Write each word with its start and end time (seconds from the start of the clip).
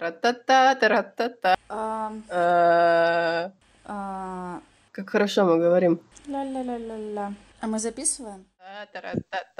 Тра-та-та, 0.00 0.74
тра-та-та. 0.74 1.54
А, 1.68 2.10
А, 2.28 3.50
а, 3.86 4.60
Как 4.92 5.08
хорошо 5.10 5.44
мы 5.46 5.56
говорим. 5.58 6.00
ля-ля-ля-ля-ля. 6.28 7.32
А 7.62 7.66
мы 7.66 7.78
записываем? 7.78 8.44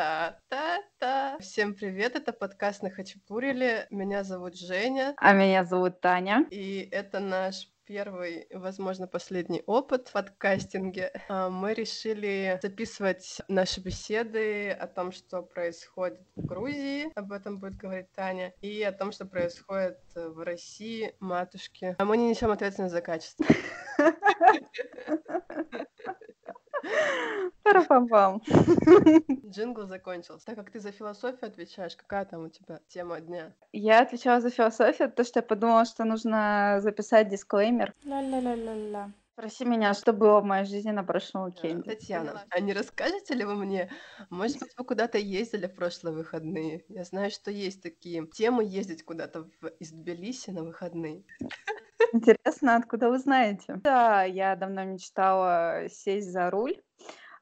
Та-та-та-та-та. 0.03 1.39
Всем 1.41 1.73
привет, 1.75 2.17
это 2.17 2.33
подкаст 2.35 2.83
на 2.83 2.91
Хачапуриле. 2.91 3.87
Меня 3.91 4.25
зовут 4.25 4.59
Женя, 4.59 5.15
А 5.17 5.33
меня 5.33 5.65
зовут 5.65 6.03
Таня. 6.03 6.45
и 6.51 6.87
это 6.93 7.19
наш 7.21 7.69
первый, 7.87 8.49
возможно, 8.53 9.07
последний 9.07 9.63
опыт 9.67 10.09
в 10.09 10.13
подкастинге. 10.13 11.13
А, 11.29 11.49
Мы 11.49 11.73
решили 11.75 12.59
записывать 12.61 13.41
наши 13.49 13.81
беседы 13.81 14.71
о 14.71 14.87
том, 14.87 15.13
что 15.13 15.43
происходит 15.43 16.21
в 16.35 16.45
Грузии, 16.45 17.11
об 17.15 17.33
этом 17.33 17.59
будет 17.59 17.77
говорить 17.77 18.11
Таня, 18.13 18.53
и 18.61 18.83
о 18.83 18.93
том, 18.93 19.13
что 19.13 19.25
происходит 19.25 20.01
в 20.15 20.45
России, 20.45 21.15
матушке. 21.21 21.95
А 21.99 22.05
мы 22.05 22.17
не 22.17 22.29
несем 22.29 22.51
ответственность 22.51 22.95
за 22.95 23.01
качество. 23.01 23.47
Пара-пам-пам. 27.63 28.43
Джингл 29.51 29.87
закончился. 29.87 30.47
Так 30.47 30.57
как 30.57 30.71
ты 30.71 30.79
за 30.81 30.93
философию 30.93 31.49
отвечаешь, 31.49 31.97
какая 31.97 32.25
там 32.25 32.45
у 32.45 32.49
тебя 32.49 32.81
тема 32.89 33.21
дня? 33.21 33.53
Я 33.73 34.03
отвечала 34.03 34.41
за 34.41 34.51
философию, 34.51 35.11
потому 35.11 35.27
что 35.27 35.39
я 35.41 35.43
подумала, 35.43 35.85
что 35.85 36.05
нужно 36.05 36.77
записать 36.81 37.29
дисклеймер. 37.29 37.93
Ля-ля-ля-ля-ля. 38.05 39.11
Спроси 39.33 39.67
меня, 39.67 39.93
что 39.93 40.15
было 40.15 40.41
в 40.41 40.45
моей 40.45 40.65
жизни 40.65 40.93
на 40.93 41.05
прошлом 41.05 41.43
Э, 41.43 41.45
уикенде. 41.47 41.91
Татьяна, 41.91 42.45
а 42.49 42.61
не 42.61 42.73
расскажете 42.73 43.35
ли 43.35 43.45
вы 43.45 43.55
мне, 43.57 43.91
может 44.31 44.59
быть, 44.61 44.73
вы 44.79 44.85
куда-то 44.85 45.19
ездили 45.19 45.67
в 45.67 45.75
прошлые 45.75 46.17
выходные? 46.17 46.85
Я 46.89 47.05
знаю, 47.05 47.31
что 47.31 47.51
есть 47.51 47.83
такие 47.83 48.27
темы 48.29 48.65
ездить 48.65 49.05
куда-то 49.05 49.43
в- 49.61 49.67
из 49.79 49.91
Тбилиси 49.91 50.51
на 50.51 50.63
выходные. 50.65 51.23
Интересно, 52.13 52.77
откуда 52.77 53.11
вы 53.11 53.19
знаете? 53.19 53.81
Да, 53.83 54.23
я 54.25 54.57
давно 54.57 54.85
мечтала 54.85 55.89
сесть 55.89 56.31
за 56.31 56.51
руль 56.51 56.77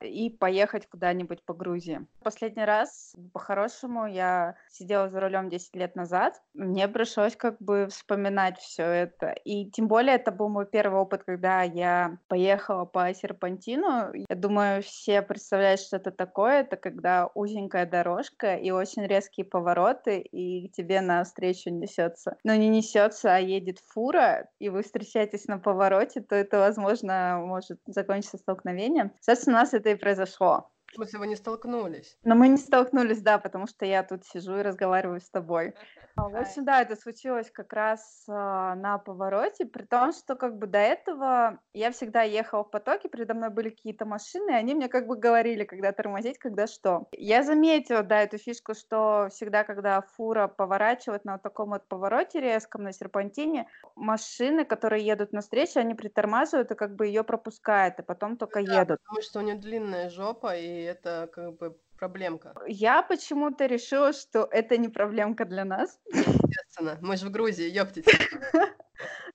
и 0.05 0.31
поехать 0.31 0.89
куда-нибудь 0.89 1.45
по 1.45 1.55
Грузии. 1.55 2.07
Последний 2.23 2.65
раз, 2.65 3.15
по-хорошему, 3.33 4.07
я 4.07 4.57
сидела 4.71 5.09
за 5.09 5.21
рулем 5.21 5.49
10 5.49 5.75
лет 5.77 5.97
назад. 5.97 6.41
Мне 6.55 6.89
пришлось 6.89 7.37
как 7.37 7.57
бы 7.61 7.87
вспоминать 7.89 8.59
все 8.59 8.85
это. 8.85 9.31
И 9.45 9.71
тем 9.71 9.89
более 9.89 10.17
это 10.17 10.31
был 10.31 10.49
мой 10.49 10.67
первый 10.67 11.01
опыт, 11.01 11.25
когда 11.25 11.63
я 11.63 12.19
поехала 12.29 12.85
по 12.85 13.13
серпантину. 13.15 14.13
Я 14.29 14.37
думаю, 14.37 14.83
все 14.83 15.23
представляют, 15.23 15.81
что 15.81 15.97
это 15.97 16.11
такое. 16.11 16.61
Это 16.61 16.77
когда 16.77 17.29
узенькая 17.35 17.87
дорожка 17.87 18.57
и 18.57 18.71
очень 18.71 19.07
резкие 19.07 19.47
повороты, 19.47 20.21
и 20.21 20.69
к 20.69 20.73
тебе 20.73 21.01
навстречу 21.01 21.71
несется. 21.71 22.37
Ну, 22.45 22.55
не 22.55 22.69
несется, 22.69 23.35
а 23.35 23.39
едет 23.39 23.79
фура, 23.87 24.49
и 24.59 24.69
вы 24.69 24.83
встречаетесь 24.83 25.47
на 25.47 25.59
повороте, 25.59 26.21
то 26.21 26.35
это, 26.35 26.59
возможно, 26.59 27.41
может 27.45 27.79
закончиться 27.87 28.39
столкновением. 28.39 29.13
Собственно, 29.21 29.59
у 29.59 29.61
нас 29.61 29.75
это 29.75 29.94
и 29.95 29.99
произошло. 29.99 30.71
В 30.91 30.95
смысле, 30.95 31.19
вы 31.19 31.27
не 31.27 31.37
столкнулись? 31.37 32.19
Но 32.23 32.35
мы 32.35 32.49
не 32.49 32.57
столкнулись, 32.57 33.21
да, 33.23 33.39
потому 33.39 33.67
что 33.67 33.85
я 33.85 34.03
тут 34.03 34.25
сижу 34.25 34.57
и 34.57 34.63
разговариваю 34.63 35.21
с 35.21 35.29
тобой. 35.31 35.75
А, 36.17 36.29
В 36.31 36.37
общем, 36.37 36.65
да, 36.65 36.81
это 36.81 36.97
случилось 36.97 37.51
как 37.51 37.73
раз 37.73 38.25
а, 38.29 38.75
на 38.77 38.99
повороте, 38.99 39.67
при 39.67 39.83
том, 39.85 40.13
что 40.13 40.37
как 40.37 40.57
бы 40.59 40.67
до 40.67 40.79
этого 40.79 41.61
я 41.75 41.91
всегда 41.91 42.23
ехала 42.23 42.65
в 42.65 42.71
потоке, 42.71 43.09
передо 43.09 43.35
мной 43.35 43.51
были 43.51 43.71
какие-то 43.71 44.07
машины, 44.07 44.53
и 44.53 44.55
они 44.55 44.75
мне 44.75 44.89
как 44.89 45.07
бы 45.07 45.17
говорили, 45.17 45.65
когда 45.65 45.93
тормозить, 45.93 46.39
когда 46.39 46.67
что. 46.67 47.09
Я 47.13 47.43
заметила, 47.43 48.03
да, 48.03 48.23
эту 48.23 48.39
фишку, 48.39 48.75
что 48.75 49.29
всегда, 49.31 49.65
когда 49.65 50.01
фура 50.03 50.49
поворачивает 50.49 51.25
на 51.25 51.33
вот 51.35 51.43
таком 51.43 51.71
вот 51.71 51.89
повороте 51.89 52.41
резком, 52.41 52.85
на 52.85 52.93
серпантине, 52.93 53.69
машины, 53.97 54.65
которые 54.65 55.05
едут 55.05 55.33
навстречу, 55.33 55.79
они 55.81 55.95
притормаживают 55.95 56.71
и 56.71 56.75
как 56.75 56.95
бы 56.95 57.07
ее 57.07 57.23
пропускают, 57.25 57.99
и 57.99 58.03
потом 58.03 58.37
только 58.37 58.61
Да, 58.67 58.83
едут. 58.83 59.01
потому 59.05 59.23
что 59.23 59.39
у 59.41 59.43
нее 59.43 59.57
длинная 59.57 60.11
жопа, 60.11 60.57
и 60.57 60.84
это 60.85 61.29
как 61.33 61.57
бы 61.57 61.77
проблемка. 61.99 62.55
Я 62.67 63.03
почему-то 63.03 63.67
решила, 63.67 64.13
что 64.13 64.49
это 64.51 64.77
не 64.77 64.89
проблемка 64.89 65.45
для 65.45 65.65
нас. 65.65 65.99
Естественно, 66.13 66.99
мы 67.01 67.17
же 67.17 67.27
в 67.27 67.31
Грузии, 67.31 67.69
ёптите. 67.69 68.11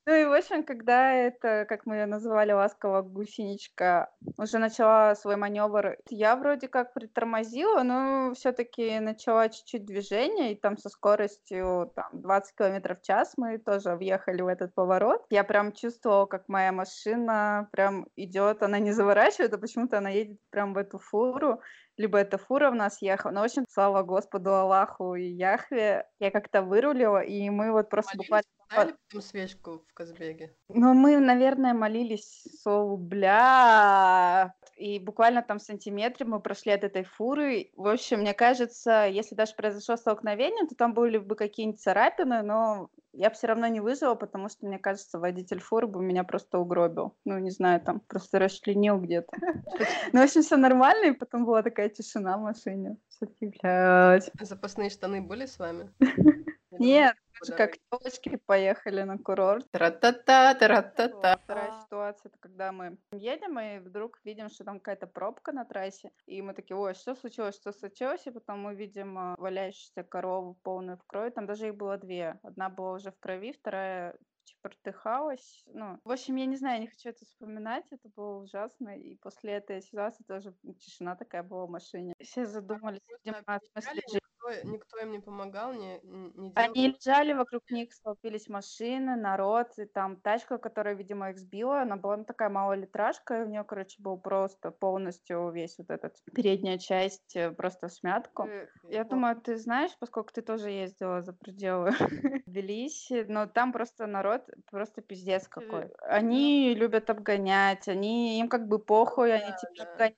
Ну 0.05 0.15
и, 0.15 0.25
в 0.25 0.33
общем, 0.33 0.63
когда 0.63 1.13
это, 1.13 1.65
как 1.69 1.85
мы 1.85 1.97
ее 1.97 2.05
называли 2.07 2.51
ласково, 2.51 3.01
гусеничка, 3.03 4.11
уже 4.37 4.57
начала 4.57 5.13
свой 5.13 5.35
маневр, 5.35 5.97
я 6.09 6.35
вроде 6.35 6.67
как 6.67 6.93
притормозила, 6.93 7.83
но 7.83 8.33
все-таки 8.33 8.99
начала 8.99 9.49
чуть-чуть 9.49 9.85
движение, 9.85 10.53
и 10.53 10.59
там 10.59 10.77
со 10.77 10.89
скоростью 10.89 11.91
там, 11.95 12.09
20 12.13 12.55
километров 12.55 12.99
в 12.99 13.03
час 13.03 13.33
мы 13.37 13.59
тоже 13.59 13.95
въехали 13.95 14.41
в 14.41 14.47
этот 14.47 14.73
поворот. 14.73 15.25
Я 15.29 15.43
прям 15.43 15.73
чувствовала, 15.73 16.25
как 16.25 16.47
моя 16.47 16.71
машина 16.71 17.69
прям 17.71 18.07
идет, 18.15 18.63
она 18.63 18.79
не 18.79 18.91
заворачивает, 18.91 19.53
а 19.53 19.59
почему-то 19.59 19.99
она 19.99 20.09
едет 20.09 20.39
прям 20.49 20.73
в 20.73 20.77
эту 20.77 20.97
фуру, 20.97 21.61
либо 21.99 22.17
эта 22.17 22.37
фура 22.37 22.71
в 22.71 22.75
нас 22.75 23.01
ехала. 23.01 23.31
Ну, 23.31 23.41
в 23.41 23.43
общем, 23.43 23.65
слава 23.69 24.03
Господу 24.03 24.55
Аллаху 24.55 25.15
и 25.15 25.25
Яхве, 25.25 26.07
я 26.19 26.31
как-то 26.31 26.61
вырулила, 26.61 27.21
и 27.21 27.49
мы 27.49 27.73
вот 27.73 27.89
просто 27.89 28.15
Молились, 28.15 28.45
буквально... 28.57 28.97
потом 29.09 29.21
свечку 29.21 29.83
в 29.85 29.93
Казбеге? 29.93 30.55
Ну, 30.69 30.93
мы, 30.93 31.19
наверное, 31.19 31.73
молились 31.73 32.47
слову 32.63 32.95
«бля», 32.95 34.53
и 34.77 34.97
буквально 34.97 35.41
там 35.41 35.59
сантиметре 35.59 36.25
мы 36.25 36.39
прошли 36.39 36.71
от 36.71 36.85
этой 36.85 37.03
фуры. 37.03 37.69
В 37.75 37.87
общем, 37.87 38.21
мне 38.21 38.33
кажется, 38.33 39.05
если 39.05 39.35
даже 39.35 39.53
произошло 39.55 39.97
столкновение, 39.97 40.67
то 40.67 40.75
там 40.75 40.93
были 40.93 41.17
бы 41.17 41.35
какие-нибудь 41.35 41.81
царапины, 41.81 42.43
но 42.43 42.89
я 43.19 43.29
все 43.29 43.47
равно 43.47 43.67
не 43.67 43.81
выжила, 43.81 44.15
потому 44.15 44.47
что, 44.47 44.65
мне 44.65 44.79
кажется, 44.79 45.19
водитель 45.19 45.59
фуры 45.59 45.87
бы 45.87 46.01
меня 46.01 46.23
просто 46.23 46.57
угробил. 46.57 47.17
Ну, 47.25 47.37
не 47.37 47.51
знаю, 47.51 47.81
там 47.81 47.99
просто 47.99 48.39
расчленил 48.39 48.97
где-то. 48.97 49.29
Ну, 50.13 50.21
в 50.21 50.23
общем, 50.23 50.41
все 50.41 50.55
нормально, 50.55 51.07
и 51.07 51.17
потом 51.17 51.45
была 51.45 51.61
такая 51.61 51.89
тишина 51.89 52.37
в 52.37 52.41
машине. 52.41 52.95
Все-таки, 53.09 53.47
блядь. 53.47 54.31
Запасные 54.39 54.89
штаны 54.89 55.21
были 55.21 55.45
с 55.45 55.59
вами? 55.59 55.91
Нет, 56.71 57.15
же 57.45 57.53
как 57.55 57.77
девочки 57.91 58.37
поехали 58.45 59.03
на 59.03 59.17
курорт. 59.17 59.65
Тра-та-та, 59.71 60.53
тра-та-та. 60.55 61.37
Вторая 61.37 61.71
ситуация, 61.83 62.29
это 62.29 62.37
когда 62.39 62.71
мы 62.71 62.97
едем 63.11 63.59
и 63.59 63.79
вдруг 63.79 64.19
видим, 64.23 64.49
что 64.49 64.63
там 64.63 64.79
какая-то 64.79 65.07
пробка 65.07 65.51
на 65.51 65.65
трассе, 65.65 66.11
и 66.25 66.41
мы 66.41 66.53
такие, 66.53 66.77
ой, 66.77 66.93
что 66.93 67.15
случилось, 67.15 67.55
что 67.55 67.71
случилось, 67.71 68.25
и 68.27 68.31
потом 68.31 68.61
мы 68.61 68.75
видим 68.75 69.17
а, 69.17 69.35
валяющуюся 69.37 70.03
корову 70.03 70.55
полную 70.63 70.97
в 70.97 71.03
крови, 71.05 71.29
там 71.29 71.45
даже 71.45 71.67
их 71.67 71.75
было 71.75 71.97
две, 71.97 72.39
одна 72.43 72.69
была 72.69 72.93
уже 72.93 73.11
в 73.11 73.19
крови, 73.19 73.53
вторая 73.53 74.17
чепортыхалась, 74.49 75.63
ну, 75.67 75.99
в 76.03 76.11
общем, 76.11 76.35
я 76.35 76.45
не 76.45 76.55
знаю, 76.55 76.75
я 76.75 76.81
не 76.81 76.87
хочу 76.87 77.09
это 77.09 77.25
вспоминать, 77.25 77.85
это 77.91 78.09
было 78.15 78.41
ужасно, 78.41 78.97
и 78.97 79.15
после 79.17 79.53
этой 79.53 79.81
ситуации 79.81 80.23
тоже 80.23 80.53
тишина 80.79 81.15
такая 81.15 81.43
была 81.43 81.65
в 81.65 81.69
машине. 81.69 82.13
Все 82.19 82.45
задумались, 82.45 83.01
видимо, 83.23 83.43
о 83.45 83.59
смысле 83.59 83.91
объезжали, 83.91 84.01
жизни. 84.07 84.28
Никто, 84.65 84.97
им 84.99 85.11
не 85.11 85.19
помогал, 85.19 85.73
не, 85.73 85.99
не 86.03 86.49
делал 86.51 86.75
Они 86.75 86.87
лежали, 86.89 87.31
вокруг 87.33 87.63
них 87.69 87.93
столпились 87.93 88.49
машины, 88.49 89.15
народ, 89.15 89.77
и 89.77 89.85
там 89.85 90.19
тачка, 90.19 90.57
которая, 90.57 90.93
видимо, 90.95 91.29
их 91.29 91.39
сбила, 91.39 91.81
она 91.83 91.95
была 91.95 92.17
ну, 92.17 92.25
такая 92.25 92.49
малолитражка, 92.49 93.39
и 93.39 93.43
у 93.45 93.47
нее, 93.49 93.63
короче, 93.63 94.01
был 94.01 94.17
просто 94.19 94.71
полностью 94.71 95.49
весь 95.51 95.77
вот 95.77 95.89
этот 95.89 96.17
передняя 96.33 96.77
часть 96.77 97.35
э, 97.37 97.51
просто 97.51 97.87
в 97.87 97.93
смятку. 97.93 98.51
Эх, 98.53 98.71
Я 98.89 99.05
ё- 99.05 99.05
думаю, 99.05 99.39
ты 99.39 99.57
знаешь, 99.57 99.91
поскольку 99.99 100.33
ты 100.33 100.41
тоже 100.41 100.69
ездила 100.69 101.21
за 101.21 101.31
пределы 101.33 101.91
Тбилиси, 102.45 103.23
но 103.29 103.47
там 103.47 103.71
просто 103.71 104.05
народ 104.07 104.43
просто 104.69 105.01
пиздец 105.01 105.47
какой. 105.47 105.87
Они 106.01 106.73
любят 106.75 107.09
обгонять, 107.09 107.87
они 107.87 108.39
им 108.39 108.49
как 108.49 108.67
бы 108.67 108.79
похуй, 108.79 109.33
они 109.33 109.53
тебя 109.55 109.85
да. 109.95 110.09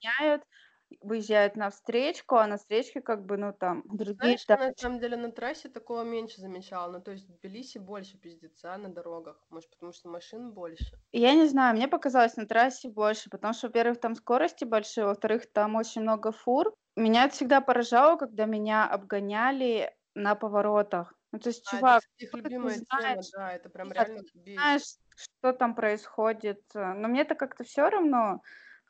Выезжают 1.02 1.56
на 1.56 1.69
встречку, 1.69 2.35
а 2.38 2.47
на 2.47 2.57
встречке 2.57 3.02
как 3.02 3.25
бы, 3.25 3.38
ну 3.38 3.53
там, 3.53 3.84
другие 3.88 4.38
Знаешь, 4.38 4.46
я 4.47 4.57
на 4.57 4.72
самом 4.78 5.00
деле 5.00 5.18
на 5.18 5.31
трассе 5.31 5.68
такого 5.69 6.03
меньше 6.03 6.40
замечала. 6.41 6.91
Ну, 6.91 7.02
то 7.02 7.12
есть 7.12 7.28
в 7.28 7.34
Тбилиси 7.40 7.78
больше 7.79 8.18
пиздеца 8.18 8.78
на 8.78 8.90
дорогах. 8.94 9.45
Может, 9.50 9.71
потому 9.71 9.92
что 9.94 10.10
машин 10.10 10.54
больше. 10.54 10.98
Я 11.13 11.33
не 11.33 11.45
знаю, 11.48 11.75
мне 11.75 11.88
показалось 11.89 12.38
на 12.38 12.45
трассе 12.45 12.89
больше, 12.89 13.30
потому 13.30 13.54
что, 13.54 13.68
во-первых, 13.68 14.00
там 14.00 14.16
скорости 14.16 14.63
большие, 14.63 15.06
во-вторых, 15.06 15.51
там 15.51 15.75
очень 15.75 16.01
много 16.01 16.31
фур. 16.31 16.74
Меня 16.95 17.25
это 17.25 17.33
всегда 17.36 17.60
поражало, 17.62 18.18
когда 18.18 18.45
меня 18.45 18.88
обгоняли 18.88 19.94
на 20.16 20.36
поворотах. 20.36 21.13
Ну, 21.33 21.39
то 21.39 21.50
есть, 21.50 21.66
А, 21.66 21.80
это, 21.80 21.88
чувак, 21.88 22.01
кстати, 22.01 22.25
их 22.25 22.33
ты 22.33 22.38
любимая 22.38 22.80
тема, 23.00 23.24
знаешь, 23.24 23.30
да, 23.31 23.54
это 23.54 23.69
прям 23.69 23.92
реально 23.92 24.24
ты 24.24 24.38
бесит. 24.39 24.77
знаешь, 24.77 24.95
что 25.16 25.54
там 25.54 25.75
происходит. 25.75 26.62
Но 26.74 27.07
мне 27.07 27.21
это 27.21 27.36
как-то 27.36 27.63
все 27.63 27.89
равно, 27.89 28.42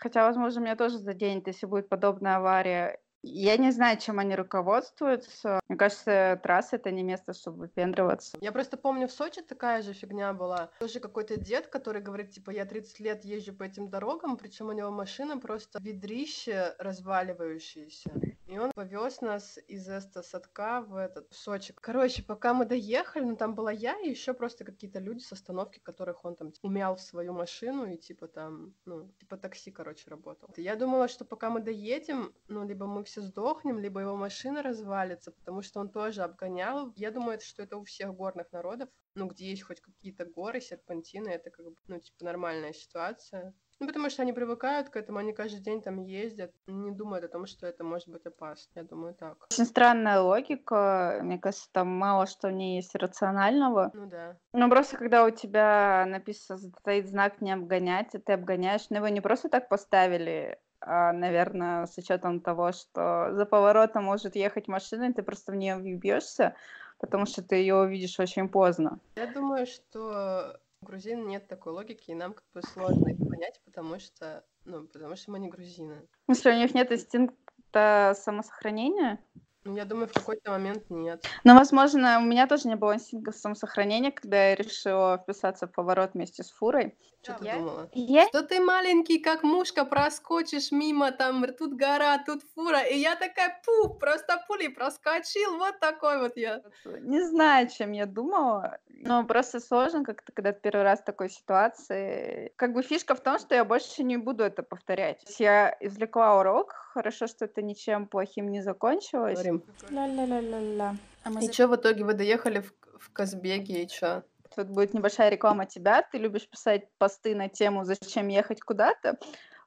хотя, 0.01 0.25
возможно, 0.25 0.59
меня 0.62 0.75
тоже 0.75 0.98
заденет, 1.00 1.48
если 1.48 1.65
будет 1.68 1.89
подобная 1.89 2.38
авария. 2.38 3.00
Я 3.23 3.57
не 3.57 3.71
знаю, 3.71 3.97
чем 4.00 4.19
они 4.19 4.35
руководствуются. 4.35 5.59
Мне 5.69 5.77
кажется, 5.77 6.39
трасса— 6.41 6.75
это 6.77 6.91
не 6.91 7.03
место, 7.03 7.33
чтобы 7.33 7.59
выпендриваться. 7.59 8.38
Я 8.41 8.51
просто 8.51 8.77
помню, 8.77 9.07
в 9.07 9.12
Сочи 9.12 9.41
такая 9.41 9.81
же 9.83 9.94
фигня 9.94 10.33
была. 10.33 10.71
Тоже 10.79 11.00
какой-то 11.00 11.39
дед, 11.39 11.68
который 11.68 12.01
говорит, 12.01 12.31
типа, 12.31 12.50
я 12.51 12.65
30 12.65 13.00
лет 13.00 13.25
езжу 13.25 13.53
по 13.53 13.63
этим 13.63 13.89
дорогам, 13.89 14.38
причем 14.38 14.68
у 14.68 14.71
него 14.71 14.89
машина 14.89 15.38
просто 15.38 15.79
ведрище 15.81 16.75
разваливающееся. 16.79 18.12
И 18.47 18.57
он 18.57 18.71
повез 18.75 19.21
нас 19.21 19.57
из 19.67 19.88
Эста-Садка 19.88 20.81
в 20.81 20.95
этот 20.95 21.31
в 21.31 21.35
Сочи. 21.35 21.74
Короче, 21.79 22.21
пока 22.21 22.53
мы 22.53 22.65
доехали, 22.65 23.24
ну 23.24 23.35
там 23.38 23.56
была 23.56 23.71
я 23.71 23.97
и 24.01 24.09
еще 24.09 24.33
просто 24.33 24.65
какие-то 24.65 25.00
люди 25.00 25.21
с 25.21 25.31
остановки, 25.31 25.79
которых 25.79 26.25
он 26.25 26.35
там 26.35 26.51
умял 26.62 26.97
в 26.97 27.01
свою 27.01 27.31
машину 27.31 27.85
и 27.85 27.97
типа 27.97 28.27
там, 28.27 28.74
ну, 28.85 29.09
типа 29.19 29.38
такси, 29.38 29.71
короче, 29.71 30.09
работал. 30.09 30.50
Я 30.57 30.75
думала, 30.75 31.07
что 31.07 31.24
пока 31.24 31.50
мы 31.50 31.62
доедем, 31.62 32.33
ну, 32.50 32.67
либо 32.67 32.88
мы 32.88 33.03
все 33.11 33.21
сдохнем, 33.21 33.79
либо 33.79 33.99
его 33.99 34.15
машина 34.15 34.63
развалится, 34.63 35.31
потому 35.31 35.61
что 35.61 35.81
он 35.81 35.89
тоже 35.89 36.23
обгонял. 36.23 36.93
Я 36.95 37.11
думаю, 37.11 37.39
что 37.41 37.63
это 37.63 37.77
у 37.77 37.83
всех 37.83 38.15
горных 38.15 38.51
народов, 38.53 38.89
ну, 39.15 39.27
где 39.27 39.49
есть 39.49 39.63
хоть 39.63 39.81
какие-то 39.81 40.25
горы, 40.25 40.61
серпантины, 40.61 41.29
это 41.29 41.49
как 41.49 41.65
бы, 41.65 41.75
ну, 41.87 41.99
типа 41.99 42.23
нормальная 42.23 42.71
ситуация. 42.71 43.53
Ну, 43.81 43.87
потому 43.87 44.09
что 44.09 44.21
они 44.21 44.31
привыкают 44.31 44.89
к 44.89 44.95
этому, 44.95 45.17
они 45.17 45.33
каждый 45.33 45.59
день 45.59 45.81
там 45.81 45.97
ездят, 46.03 46.53
не 46.67 46.91
думают 46.91 47.25
о 47.25 47.29
том, 47.29 47.47
что 47.47 47.65
это 47.65 47.83
может 47.83 48.09
быть 48.09 48.25
опасно. 48.27 48.69
Я 48.75 48.83
думаю, 48.83 49.15
так. 49.15 49.47
Очень 49.51 49.65
странная 49.65 50.21
логика. 50.21 51.19
Мне 51.23 51.39
кажется, 51.39 51.67
там 51.71 51.87
мало 51.87 52.27
что 52.27 52.49
в 52.49 52.51
ней 52.51 52.75
есть 52.75 52.93
рационального. 52.95 53.89
Ну 53.93 54.05
да. 54.05 54.37
Ну, 54.53 54.69
просто 54.69 54.97
когда 54.97 55.25
у 55.25 55.31
тебя 55.31 56.05
написано, 56.07 56.59
стоит 56.59 57.09
знак 57.09 57.41
«не 57.41 57.51
обгонять», 57.51 58.13
и 58.13 58.19
ты 58.19 58.33
обгоняешь, 58.33 58.89
но 58.91 58.97
его 58.97 59.07
не 59.07 59.19
просто 59.19 59.49
так 59.49 59.67
поставили, 59.67 60.59
наверное, 60.85 61.85
с 61.85 61.97
учетом 61.97 62.39
того, 62.39 62.71
что 62.71 63.33
за 63.33 63.45
поворотом 63.45 64.05
может 64.05 64.35
ехать 64.35 64.67
машина, 64.67 65.09
и 65.09 65.13
ты 65.13 65.23
просто 65.23 65.51
в 65.51 65.55
нее 65.55 65.75
въебешься, 65.75 66.55
потому 66.99 67.25
что 67.25 67.43
ты 67.43 67.55
ее 67.55 67.75
увидишь 67.75 68.19
очень 68.19 68.49
поздно. 68.49 68.99
Я 69.15 69.27
думаю, 69.27 69.65
что 69.65 70.59
у 70.81 70.85
грузин 70.85 71.27
нет 71.27 71.47
такой 71.47 71.73
логики, 71.73 72.11
и 72.11 72.15
нам 72.15 72.33
как 72.33 72.45
бы 72.53 72.61
сложно 72.61 73.09
их 73.09 73.17
понять, 73.17 73.61
потому 73.65 73.99
что, 73.99 74.43
ну, 74.65 74.83
потому 74.87 75.15
что 75.15 75.31
мы 75.31 75.39
не 75.39 75.49
грузины. 75.49 76.07
В 76.27 76.33
смысле, 76.33 76.53
у 76.53 76.57
них 76.57 76.73
нет 76.73 76.91
инстинкта 76.91 78.15
самосохранения? 78.17 79.19
Ну, 79.63 79.75
я 79.75 79.85
думаю, 79.85 80.07
в 80.07 80.13
какой-то 80.13 80.49
момент 80.49 80.89
нет. 80.89 81.23
Но, 81.43 81.53
возможно, 81.53 82.17
у 82.17 82.23
меня 82.23 82.47
тоже 82.47 82.67
не 82.67 82.75
было 82.75 82.95
инстинкта 82.95 83.31
самосохранения, 83.31 84.11
когда 84.11 84.49
я 84.49 84.55
решила 84.55 85.19
вписаться 85.19 85.67
в 85.67 85.71
поворот 85.71 86.15
вместе 86.15 86.43
с 86.43 86.49
фурой. 86.49 86.97
Что 87.21 87.33
ты 87.33 87.51
думала? 87.51 87.89
Я... 87.94 88.27
Что 88.27 88.41
ты 88.41 88.59
маленький, 88.59 89.19
как 89.19 89.44
мушка, 89.44 89.85
проскочишь 89.85 90.71
мимо, 90.71 91.12
там 91.12 91.45
тут 91.53 91.75
гора, 91.75 92.18
тут 92.25 92.41
фура. 92.56 92.81
И 92.81 92.97
я 92.97 93.15
такая, 93.15 93.62
пух, 93.63 94.00
просто 94.00 94.44
пулей 94.47 94.69
проскочил, 94.69 95.57
вот 95.57 95.79
такой 95.79 96.19
вот 96.19 96.35
я. 96.38 96.62
Не 96.85 97.21
знаю, 97.21 97.69
чем 97.69 97.91
я 97.91 98.06
думала, 98.06 98.79
но 99.03 99.23
просто 99.23 99.59
сложно 99.59 100.03
как-то, 100.03 100.31
когда 100.31 100.51
ты 100.51 100.59
первый 100.62 100.83
раз 100.83 101.01
в 101.01 101.06
такой 101.06 101.29
ситуации. 101.29 102.53
Как 102.56 102.73
бы 102.73 102.83
фишка 102.83 103.15
в 103.15 103.21
том, 103.21 103.39
что 103.39 103.56
я 103.56 103.65
больше 103.65 104.03
не 104.03 104.17
буду 104.17 104.44
это 104.44 104.63
повторять. 104.63 105.24
Я 105.39 105.75
извлекла 105.79 106.39
урок, 106.39 106.74
хорошо, 106.94 107.27
что 107.27 107.45
это 107.45 107.62
ничем 107.62 108.07
плохим 108.07 108.51
не 108.51 108.62
закончилось. 108.62 109.33
Говорим. 109.33 109.63
Ла-ла-ла-ла-ла. 109.89 110.95
А 111.24 111.29
мы 111.29 111.45
И 111.45 111.51
что 111.51 111.67
в 111.67 111.75
итоге 111.75 112.03
вы 112.03 112.13
доехали 112.13 112.62
в, 112.62 112.74
в 113.00 113.12
Казбеге, 113.12 113.83
и 113.83 113.88
что? 113.88 114.24
Тут 114.56 114.69
будет 114.69 114.94
небольшая 114.94 115.30
реклама 115.30 115.65
тебя. 115.65 116.01
Ты 116.01 116.18
любишь 116.18 116.50
писать 116.50 116.88
посты 116.98 117.36
на 117.36 117.50
тему 117.50 117.83
«Зачем 117.83 118.27
ехать 118.27 118.62
куда-то?». 118.62 119.18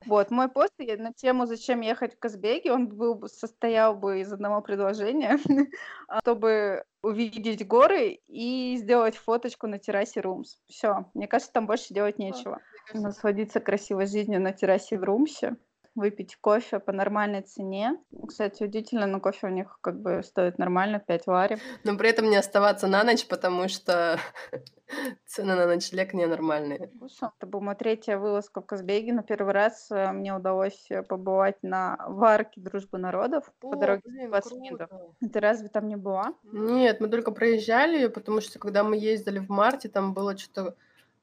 Вот, 0.06 0.30
мой 0.30 0.48
пост 0.48 0.72
на 0.78 1.12
тему 1.14 1.46
«Зачем 1.46 1.80
ехать 1.80 2.14
в 2.14 2.18
Казбеге», 2.18 2.72
он 2.72 2.88
был, 2.88 3.14
бы- 3.14 3.28
состоял 3.28 3.96
бы 3.96 4.20
из 4.20 4.32
одного 4.32 4.60
предложения, 4.60 5.38
чтобы 6.20 6.84
увидеть 7.02 7.66
горы 7.66 8.20
и 8.26 8.76
сделать 8.76 9.16
фоточку 9.16 9.66
на 9.66 9.78
террасе 9.78 10.20
Румс. 10.20 10.58
Все, 10.68 11.06
мне 11.14 11.26
кажется, 11.26 11.52
там 11.52 11.66
больше 11.66 11.94
делать 11.94 12.18
нечего. 12.18 12.60
Насладиться 12.92 13.60
красивой 13.60 14.06
жизнью 14.06 14.40
на 14.42 14.52
террасе 14.52 14.98
в 14.98 15.04
Румсе, 15.04 15.56
выпить 15.94 16.36
кофе 16.36 16.80
по 16.80 16.92
нормальной 16.92 17.42
цене. 17.42 17.98
Кстати, 18.26 18.64
удивительно, 18.64 19.06
но 19.06 19.20
кофе 19.20 19.46
у 19.46 19.50
них 19.50 19.78
как 19.80 20.00
бы 20.00 20.22
стоит 20.22 20.58
нормально, 20.58 20.98
5 20.98 21.26
лари. 21.26 21.58
Но 21.84 21.96
при 21.96 22.10
этом 22.10 22.28
не 22.30 22.36
оставаться 22.36 22.86
на 22.86 23.04
ночь, 23.04 23.26
потому 23.26 23.68
что 23.68 24.18
цены 25.26 25.54
на 25.54 25.66
ночлег 25.66 26.14
ненормальные. 26.14 26.90
Слушай, 26.98 27.30
это 27.38 27.46
была 27.46 27.62
моя 27.62 27.76
третья 27.76 28.18
вылазка 28.18 28.60
в 28.60 28.66
Казбеге, 28.66 29.12
но 29.12 29.22
первый 29.22 29.52
раз 29.52 29.90
э, 29.90 30.12
мне 30.12 30.34
удалось 30.34 30.90
э, 30.90 31.02
побывать 31.02 31.62
на 31.62 31.96
варке 32.08 32.60
Дружбы 32.60 32.98
народов 32.98 33.52
по 33.60 33.72
О, 33.72 33.76
дороге 33.76 34.02
блин, 34.04 34.28
20 34.28 34.52
минут. 34.58 34.78
круто. 34.78 35.00
Ты 35.32 35.40
разве 35.40 35.68
там 35.68 35.88
не 35.88 35.96
была? 35.96 36.34
Нет, 36.42 37.00
мы 37.00 37.08
только 37.08 37.30
проезжали 37.30 37.96
ее, 37.96 38.10
потому 38.10 38.40
что 38.40 38.58
когда 38.58 38.82
мы 38.82 38.96
ездили 38.96 39.38
в 39.38 39.48
марте, 39.48 39.88
там 39.88 40.12
было 40.14 40.36
что-то 40.36 40.76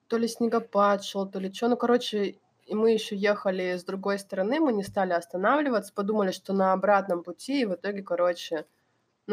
то 0.07 0.17
ли 0.17 0.27
снегопад 0.27 1.03
шел, 1.05 1.25
то 1.25 1.39
ли 1.39 1.53
что. 1.53 1.69
Ну, 1.69 1.77
короче, 1.77 2.35
и 2.71 2.73
мы 2.73 2.91
еще 2.93 3.17
ехали 3.17 3.75
с 3.75 3.83
другой 3.83 4.17
стороны, 4.17 4.61
мы 4.61 4.71
не 4.71 4.83
стали 4.83 5.11
останавливаться, 5.11 5.93
подумали, 5.93 6.31
что 6.31 6.53
на 6.53 6.71
обратном 6.71 7.21
пути, 7.21 7.63
и 7.63 7.65
в 7.65 7.75
итоге, 7.75 8.01
короче, 8.01 8.65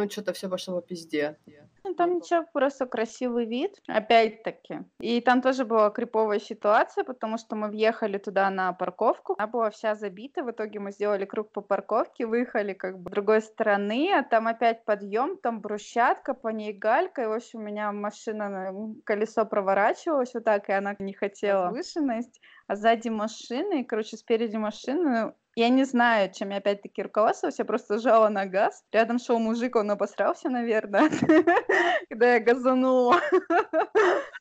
ну, 0.05 0.11
что-то 0.11 0.33
все 0.33 0.49
пошло 0.49 0.81
по 0.81 0.83
пизде. 0.87 1.37
Ну, 1.85 1.95
Там 1.95 2.17
ничего, 2.17 2.45
просто 2.53 2.87
красивый 2.87 3.47
вид, 3.47 3.77
опять-таки. 3.87 4.81
И 5.01 5.21
там 5.21 5.41
тоже 5.41 5.65
была 5.65 5.91
криповая 5.91 6.39
ситуация, 6.39 7.05
потому 7.05 7.39
что 7.39 7.57
мы 7.57 7.69
въехали 7.69 8.19
туда 8.19 8.51
на 8.51 8.73
парковку, 8.73 9.35
она 9.39 9.47
была 9.47 9.71
вся 9.71 9.95
забита, 9.95 10.43
в 10.43 10.51
итоге 10.51 10.81
мы 10.81 10.93
сделали 10.93 11.25
круг 11.25 11.51
по 11.53 11.61
парковке, 11.61 12.27
выехали 12.27 12.75
как 12.75 12.99
бы 12.99 13.11
с 13.11 13.13
другой 13.13 13.41
стороны, 13.41 14.11
а 14.13 14.23
там 14.23 14.49
опять 14.49 14.85
подъем, 14.85 15.39
там 15.39 15.61
брусчатка, 15.61 16.35
по 16.35 16.49
ней 16.49 16.73
галька, 16.73 17.23
и, 17.23 17.27
в 17.27 17.33
общем, 17.33 17.61
у 17.61 17.63
меня 17.63 17.93
машина, 17.93 18.49
на- 18.49 18.95
колесо 19.05 19.45
проворачивалось 19.47 20.35
вот 20.35 20.45
так, 20.45 20.69
и 20.69 20.73
она 20.73 20.95
не 20.99 21.13
хотела. 21.15 21.67
Возвышенность, 21.67 22.41
а 22.67 22.77
сзади 22.77 23.09
машины, 23.09 23.81
и, 23.81 23.85
короче, 23.85 24.17
спереди 24.17 24.57
машины, 24.57 25.33
я 25.59 25.71
не 25.71 25.85
знаю, 25.85 26.31
чем 26.33 26.51
я 26.51 26.59
опять-таки 26.59 27.03
руководствовалась, 27.03 27.59
я 27.59 27.65
просто 27.65 27.99
жала 27.99 28.31
на 28.31 28.47
газ. 28.47 28.85
Рядом 28.93 29.19
шел 29.19 29.41
мужик, 29.41 29.75
он 29.75 29.91
обосрался, 29.91 30.49
наверное, 30.49 31.11
когда 32.09 32.35
я 32.35 32.41
газанула. 32.41 33.21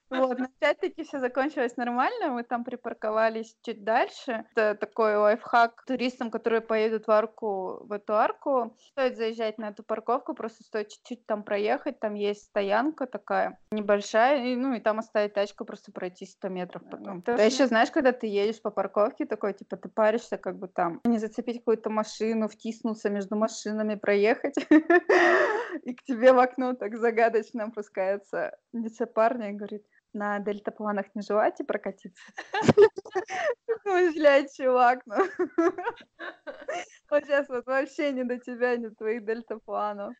Вот, 0.09 0.39
но 0.39 0.45
опять-таки 0.45 1.04
все 1.04 1.19
закончилось 1.19 1.77
нормально, 1.77 2.30
мы 2.30 2.44
там 2.44 2.63
припарковались 2.63 3.56
чуть 3.62 3.83
дальше. 3.83 4.45
Это 4.56 4.75
такой 4.75 5.15
лайфхак 5.15 5.83
туристам, 5.86 6.31
которые 6.31 6.62
поедут 6.62 7.07
в 7.07 7.12
арку, 7.12 7.86
в 7.86 7.92
эту 7.92 8.15
арку. 8.15 8.75
Стоит 8.92 9.18
заезжать 9.18 9.57
на 9.57 9.69
эту 9.69 9.83
парковку, 9.83 10.33
просто 10.33 10.63
стоит 10.63 10.89
чуть-чуть 10.89 11.25
там 11.25 11.44
проехать, 11.44 12.00
там 12.00 12.13
есть 12.13 12.45
стоянка 12.45 13.06
такая 13.06 13.59
небольшая, 13.71 14.45
и, 14.45 14.56
ну 14.56 14.74
и 14.74 14.80
там 14.80 15.00
оставить 15.00 15.33
тачку, 15.33 15.65
просто 15.65 15.92
пройти 15.92 16.25
100 16.25 16.50
метров 16.50 16.83
потом. 16.89 17.24
А 17.25 17.42
еще 17.42 17.68
знаешь, 17.68 17.92
когда 17.92 18.12
ты 18.12 18.27
едешь 18.27 18.62
по 18.62 18.71
парковке, 18.71 19.25
такой, 19.25 19.53
типа, 19.53 19.77
ты 19.77 19.89
паришься 19.89 20.38
как 20.38 20.57
бы 20.57 20.68
там, 20.68 21.01
не 21.03 21.18
зацепить 21.18 21.60
какую-то 21.60 21.89
машину, 21.89 22.48
втиснуться 22.48 23.10
между 23.10 23.36
машинами, 23.36 23.95
проехать, 23.95 24.56
и 25.83 25.94
к 25.94 26.03
тебе 26.03 26.33
в 26.33 26.39
окно 26.39 26.74
так 26.74 26.98
загадочно 26.98 27.65
опускается 27.65 28.57
лицо 28.74 29.06
парня 29.06 29.50
и 29.50 29.53
говорит, 29.53 29.83
на 30.13 30.39
дельтапланах 30.39 31.06
не 31.15 31.21
желаете 31.21 31.63
прокатиться? 31.63 32.22
Думаешь, 33.86 34.15
блядь, 34.15 34.55
чувак, 34.55 35.01
ну. 35.05 35.15
Вот 37.10 37.24
сейчас 37.24 37.48
вот 37.48 37.65
вообще 37.65 38.12
не 38.12 38.24
до 38.24 38.38
тебя, 38.38 38.75
не 38.75 38.89
твоих 38.89 39.25
дельтапланов. 39.25 40.13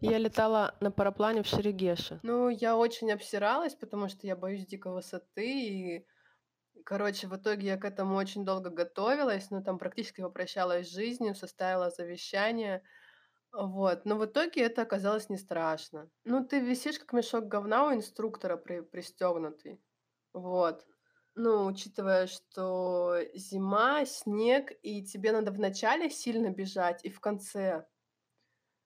Я 0.00 0.18
летала 0.18 0.74
на 0.80 0.90
параплане 0.90 1.42
в 1.42 1.46
Шерегеше. 1.46 2.18
Ну, 2.24 2.48
я 2.48 2.76
очень 2.76 3.12
обсиралась, 3.12 3.74
потому 3.74 4.08
что 4.08 4.26
я 4.26 4.34
боюсь 4.34 4.66
дикой 4.66 4.92
высоты, 4.92 5.46
и, 5.46 6.06
короче, 6.84 7.28
в 7.28 7.36
итоге 7.36 7.68
я 7.68 7.76
к 7.76 7.84
этому 7.84 8.16
очень 8.16 8.44
долго 8.44 8.70
готовилась, 8.70 9.50
но 9.50 9.62
там 9.62 9.78
практически 9.78 10.20
попрощалась 10.20 10.88
с 10.88 10.92
жизнью, 10.92 11.36
составила 11.36 11.90
завещание, 11.90 12.82
вот. 13.52 14.04
Но 14.04 14.16
в 14.16 14.24
итоге 14.26 14.62
это 14.62 14.82
оказалось 14.82 15.28
не 15.28 15.36
страшно. 15.36 16.10
Ну, 16.24 16.44
ты 16.44 16.60
висишь 16.60 16.98
как 16.98 17.12
мешок 17.12 17.46
говна 17.46 17.86
у 17.88 17.94
инструктора 17.94 18.56
при, 18.56 18.80
пристегнутый, 18.80 19.80
вот. 20.32 20.86
Ну, 21.34 21.66
учитывая, 21.66 22.26
что 22.26 23.16
зима, 23.34 24.04
снег, 24.06 24.72
и 24.82 25.02
тебе 25.04 25.32
надо 25.32 25.50
вначале 25.52 26.10
сильно 26.10 26.50
бежать, 26.50 27.04
и 27.04 27.10
в 27.10 27.20
конце. 27.20 27.86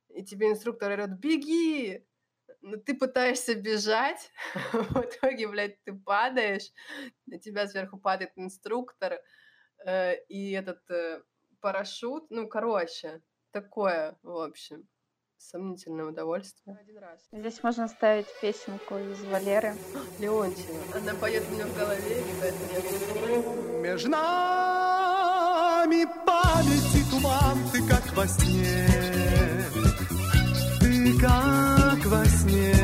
И 0.09 0.25
тебе 0.25 0.51
инструктор 0.51 0.93
орёт 0.93 1.11
«Беги!» 1.11 2.05
Но 2.63 2.77
ты 2.79 2.95
пытаешься 2.95 3.55
бежать, 3.55 4.31
в 4.73 5.01
итоге, 5.03 5.49
блядь, 5.49 5.83
ты 5.85 5.93
падаешь, 5.95 6.71
на 7.27 7.39
тебя 7.39 7.67
сверху 7.69 7.99
падает 7.99 8.33
инструктор, 8.37 9.21
э, 9.87 10.17
и 10.29 10.53
этот 10.53 10.89
э, 10.91 11.23
парашют. 11.61 12.31
Ну, 12.31 12.49
короче, 12.49 13.23
такое, 13.51 14.17
в 14.23 14.39
общем, 14.39 14.89
сомнительное 15.39 16.07
удовольствие. 16.07 16.77
Один 16.81 16.99
раз. 16.99 17.21
Здесь 17.33 17.63
можно 17.63 17.89
ставить 17.89 18.27
песенку 18.41 18.97
из 18.97 19.25
Валеры. 19.25 19.75
Леонтьева. 20.19 20.97
Она 20.97 21.15
поет 21.15 21.45
у 21.49 21.55
меня 21.55 21.67
в 21.67 21.77
голове, 21.77 22.21
и 22.21 22.35
поэтому 22.41 22.73
я. 22.73 22.81
Между 23.81 24.11
нами 24.11 25.27
памяти 26.25 27.11
туман, 27.11 27.59
ты 27.73 27.87
как 27.89 28.13
во 28.17 28.27
сне, 28.27 28.89
ты 30.81 31.19
как 31.21 32.05
во 32.07 32.25
сне. 32.25 32.76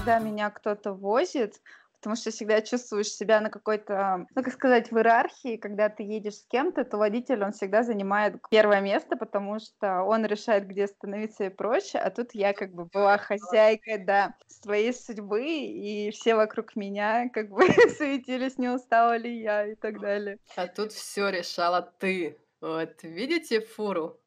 Когда 0.00 0.18
меня 0.18 0.48
кто-то 0.48 0.94
возит, 0.94 1.60
потому 1.98 2.16
что 2.16 2.30
всегда 2.30 2.62
чувствуешь 2.62 3.08
себя 3.08 3.38
на 3.38 3.50
какой-то, 3.50 4.26
ну, 4.34 4.42
как 4.42 4.54
сказать, 4.54 4.90
в 4.90 4.96
иерархии, 4.96 5.58
когда 5.58 5.90
ты 5.90 6.04
едешь 6.04 6.36
с 6.36 6.46
кем-то, 6.46 6.84
то 6.84 6.96
водитель, 6.96 7.44
он 7.44 7.52
всегда 7.52 7.82
занимает 7.82 8.36
первое 8.50 8.80
место, 8.80 9.16
потому 9.16 9.58
что 9.58 10.04
он 10.04 10.24
решает, 10.24 10.66
где 10.66 10.84
остановиться 10.84 11.44
и 11.44 11.48
прочее, 11.50 12.00
а 12.00 12.10
тут 12.10 12.30
я 12.32 12.54
как 12.54 12.72
бы 12.72 12.86
была 12.86 13.18
хозяйкой, 13.18 13.98
да, 13.98 14.34
своей 14.48 14.94
судьбы, 14.94 15.44
и 15.44 16.10
все 16.12 16.34
вокруг 16.34 16.76
меня 16.76 17.28
как 17.28 17.50
бы 17.50 17.66
суетились, 17.98 18.56
не 18.56 18.70
устала 18.70 19.18
ли 19.18 19.42
я 19.42 19.66
и 19.66 19.74
так 19.74 20.00
далее. 20.00 20.38
А 20.56 20.66
тут 20.66 20.92
все 20.92 21.28
решала 21.28 21.82
ты. 21.82 22.38
Вот, 22.62 23.02
видите 23.02 23.60
фуру? 23.60 24.18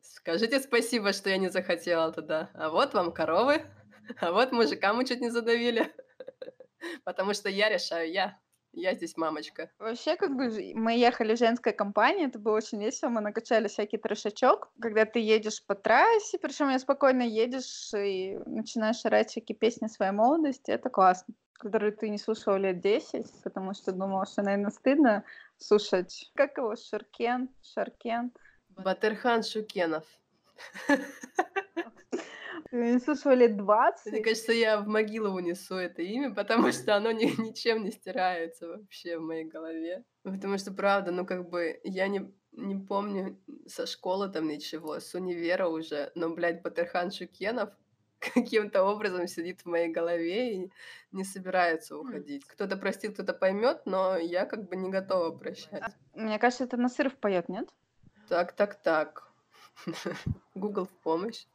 Скажите 0.00 0.58
спасибо, 0.60 1.12
что 1.12 1.28
я 1.28 1.36
не 1.36 1.48
захотела 1.48 2.12
туда. 2.12 2.48
А 2.54 2.70
вот 2.70 2.94
вам 2.94 3.12
коровы, 3.12 3.62
а 4.20 4.32
вот 4.32 4.52
мужика 4.52 4.92
мы 4.92 5.04
чуть 5.04 5.20
не 5.20 5.30
задавили. 5.30 5.92
Потому 7.04 7.34
что 7.34 7.48
я 7.48 7.68
решаю, 7.68 8.10
я. 8.10 8.38
Я 8.72 8.94
здесь 8.94 9.16
мамочка. 9.16 9.70
Вообще, 9.78 10.14
как 10.16 10.36
бы 10.36 10.50
мы 10.74 10.96
ехали 10.96 11.34
в 11.34 11.38
женской 11.38 11.72
компании, 11.72 12.26
это 12.26 12.38
было 12.38 12.56
очень 12.56 12.84
весело, 12.84 13.08
мы 13.08 13.22
накачали 13.22 13.66
всякий 13.66 13.96
трешачок, 13.96 14.70
когда 14.80 15.06
ты 15.06 15.20
едешь 15.20 15.64
по 15.64 15.74
трассе, 15.74 16.38
причем 16.38 16.68
я 16.68 16.78
спокойно 16.78 17.22
едешь 17.22 17.90
и 17.94 18.38
начинаешь 18.44 19.04
орать 19.06 19.30
всякие 19.30 19.56
песни 19.56 19.86
своей 19.86 20.12
молодости, 20.12 20.70
это 20.70 20.90
классно, 20.90 21.34
которые 21.54 21.92
ты 21.92 22.10
не 22.10 22.18
слушал 22.18 22.56
лет 22.56 22.80
10, 22.80 23.42
потому 23.42 23.72
что 23.72 23.90
думала, 23.90 24.26
что, 24.26 24.42
наверное, 24.42 24.70
стыдно 24.70 25.24
слушать, 25.56 26.30
как 26.36 26.58
его, 26.58 26.76
Шаркен, 26.76 27.48
Шаркен, 27.62 28.32
Батырхан 28.76 29.42
Шукенов. 29.42 30.04
Ты 32.70 32.76
не 32.92 32.98
слушал 32.98 33.32
лет 33.32 33.56
20, 33.56 34.12
Мне 34.12 34.22
кажется, 34.22 34.52
я 34.52 34.80
в 34.80 34.86
могилу 34.86 35.30
унесу 35.30 35.76
это 35.76 36.02
имя, 36.02 36.34
потому 36.34 36.70
что 36.72 36.94
оно 36.96 37.10
ни- 37.12 37.40
ничем 37.40 37.84
не 37.84 37.90
стирается 37.90 38.68
вообще 38.68 39.18
в 39.18 39.22
моей 39.22 39.44
голове. 39.44 40.04
Потому 40.22 40.58
что, 40.58 40.72
правда, 40.72 41.10
ну 41.10 41.24
как 41.24 41.48
бы 41.48 41.80
я 41.84 42.08
не, 42.08 42.30
не 42.52 42.76
помню 42.76 43.38
со 43.66 43.86
школы 43.86 44.28
там 44.28 44.48
ничего, 44.48 45.00
с 45.00 45.14
универа 45.14 45.66
уже, 45.68 46.12
но, 46.14 46.28
блядь, 46.30 46.60
Батырхан 46.62 47.10
Шукенов 47.10 47.70
каким-то 48.18 48.84
образом 48.84 49.26
сидит 49.28 49.62
в 49.62 49.66
моей 49.66 49.88
голове 49.88 50.56
и 50.56 50.72
не 51.12 51.24
собирается 51.24 51.96
уходить. 51.96 52.44
Кто-то 52.44 52.76
простит, 52.76 53.14
кто-то 53.14 53.32
поймет, 53.32 53.82
но 53.86 54.18
я 54.18 54.44
как 54.44 54.68
бы 54.68 54.76
не 54.76 54.90
готова 54.90 55.34
прощать. 55.36 55.82
мне 56.14 56.38
кажется, 56.38 56.64
это 56.64 56.76
Насыров 56.76 57.16
поет, 57.16 57.48
нет? 57.48 57.68
Так, 58.28 58.52
так, 58.52 58.74
так. 58.82 59.32
Google 60.54 60.84
в 60.84 60.92
помощь. 61.02 61.46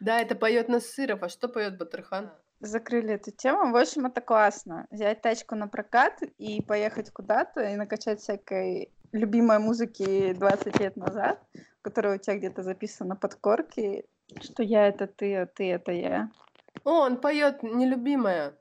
Да, 0.00 0.20
это 0.20 0.34
поет 0.34 0.68
Насыров, 0.68 1.22
а 1.22 1.28
что 1.28 1.48
поет 1.48 1.78
Батырхан? 1.78 2.30
закрыли 2.62 3.14
эту 3.14 3.32
тему. 3.32 3.72
В 3.72 3.76
общем, 3.76 4.06
это 4.06 4.20
классно. 4.20 4.86
Взять 4.90 5.20
тачку 5.20 5.54
на 5.54 5.68
прокат 5.68 6.22
и 6.38 6.62
поехать 6.62 7.10
куда-то 7.10 7.62
и 7.62 7.76
накачать 7.76 8.20
всякой 8.20 8.92
любимой 9.10 9.58
музыки 9.58 10.32
20 10.32 10.80
лет 10.80 10.96
назад, 10.96 11.42
которая 11.82 12.16
у 12.16 12.18
тебя 12.18 12.38
где-то 12.38 12.62
записана 12.62 13.10
на 13.10 13.16
подкорке, 13.16 14.04
что 14.40 14.62
я 14.62 14.86
это 14.86 15.06
ты, 15.06 15.36
а 15.36 15.46
ты 15.46 15.72
это 15.72 15.92
я. 15.92 16.30
О, 16.84 17.02
он 17.02 17.20
поет 17.20 17.62
нелюбимая. 17.62 18.56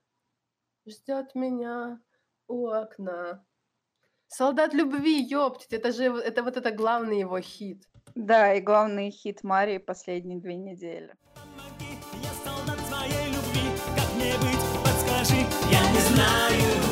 Ждет 0.85 1.35
меня 1.35 2.01
у 2.47 2.67
окна. 2.67 3.45
Солдат 4.33 4.73
любви, 4.73 5.21
ёптить, 5.21 5.73
это 5.73 5.91
же 5.91 6.05
это 6.05 6.41
вот 6.41 6.55
это 6.55 6.71
главный 6.71 7.19
его 7.19 7.41
хит. 7.41 7.83
Да, 8.15 8.53
и 8.53 8.61
главный 8.61 9.11
хит 9.11 9.43
Марии 9.43 9.77
последние 9.77 10.39
две 10.39 10.55
недели. 10.55 11.13
Я 12.23 12.29
солдат 12.41 12.79
своей 12.87 13.27
любви, 13.27 13.69
как 13.93 14.15
мне 14.15 14.33
быть, 14.37 14.85
подскажи, 14.85 15.45
я 15.69 15.91
не 15.91 15.99
знаю. 15.99 16.90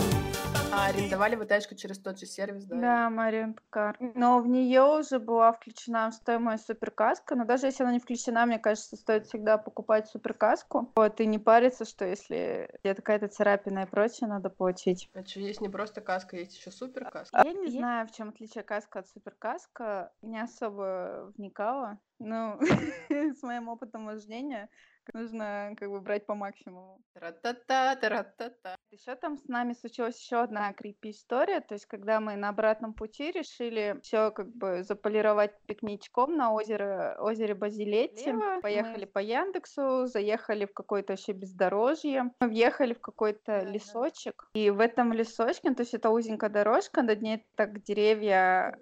А 0.89 0.91
арендовали 0.91 1.35
вы 1.35 1.45
тачку 1.45 1.75
через 1.75 1.99
тот 1.99 2.17
же 2.17 2.25
сервис, 2.25 2.65
да? 2.65 2.75
Да, 2.75 3.09
Марион 3.11 3.55
Кар. 3.69 3.95
Но 3.99 4.39
в 4.39 4.47
нее 4.47 4.81
уже 4.81 5.19
была 5.19 5.51
включена 5.51 6.11
стоимость 6.11 6.65
суперкаска. 6.65 7.35
Но 7.35 7.45
даже 7.45 7.67
если 7.67 7.83
она 7.83 7.93
не 7.93 7.99
включена, 7.99 8.43
мне 8.47 8.57
кажется, 8.57 8.95
стоит 8.95 9.27
всегда 9.27 9.59
покупать 9.59 10.07
суперкаску. 10.07 10.91
Вот, 10.95 11.19
и 11.21 11.27
не 11.27 11.37
париться, 11.37 11.85
что 11.85 12.05
если 12.05 12.71
где-то 12.79 13.03
какая-то 13.03 13.27
царапина 13.27 13.83
и 13.83 13.85
прочее, 13.85 14.27
надо 14.29 14.49
платить. 14.49 15.11
А 15.13 15.23
что, 15.23 15.41
есть 15.41 15.61
не 15.61 15.69
просто 15.69 16.01
каска, 16.01 16.37
есть 16.37 16.57
еще 16.57 16.71
супер 16.71 17.07
каска? 17.11 17.39
Я 17.45 17.53
не 17.53 17.67
знаю, 17.67 18.07
в 18.07 18.11
чем 18.11 18.29
отличие 18.29 18.63
каска 18.63 18.99
от 18.99 19.07
суперкаска. 19.09 20.11
Не 20.23 20.41
особо 20.41 21.31
вникала. 21.37 21.99
Ну, 22.17 22.59
с 23.09 23.43
моим 23.43 23.69
опытом 23.69 24.07
вождения 24.07 24.69
нужно 25.13 25.73
как 25.77 25.89
бы 25.89 26.01
брать 26.01 26.25
по 26.25 26.35
максимуму. 26.35 27.01
Тра-та-та, 27.13 27.95
тра-та-та. 27.95 28.75
Еще 28.91 29.15
там 29.15 29.37
с 29.37 29.45
нами 29.45 29.73
случилась 29.73 30.19
еще 30.19 30.41
одна 30.41 30.73
крипи 30.73 31.11
история, 31.11 31.61
то 31.61 31.75
есть 31.75 31.85
когда 31.85 32.19
мы 32.19 32.35
на 32.35 32.49
обратном 32.49 32.93
пути 32.93 33.31
решили 33.31 33.99
все 34.01 34.31
как 34.31 34.49
бы 34.55 34.83
заполировать 34.83 35.51
пикничком 35.67 36.35
на 36.35 36.53
озеро, 36.53 37.17
озере 37.19 37.53
Базилетти, 37.53 38.33
поехали 38.61 39.05
по 39.05 39.19
Яндексу, 39.19 40.05
заехали 40.07 40.65
в 40.65 40.73
какое-то 40.73 41.13
вообще 41.13 41.33
бездорожье, 41.33 42.31
мы 42.39 42.47
въехали 42.47 42.93
в 42.93 43.01
какой-то 43.01 43.59
Да-да. 43.59 43.69
лесочек, 43.69 44.49
и 44.53 44.69
в 44.69 44.79
этом 44.79 45.13
лесочке, 45.13 45.69
ну, 45.69 45.75
то 45.75 45.81
есть 45.81 45.93
это 45.93 46.09
узенькая 46.09 46.49
дорожка, 46.49 47.01
над 47.01 47.21
ней 47.21 47.45
так 47.55 47.83
деревья 47.83 48.77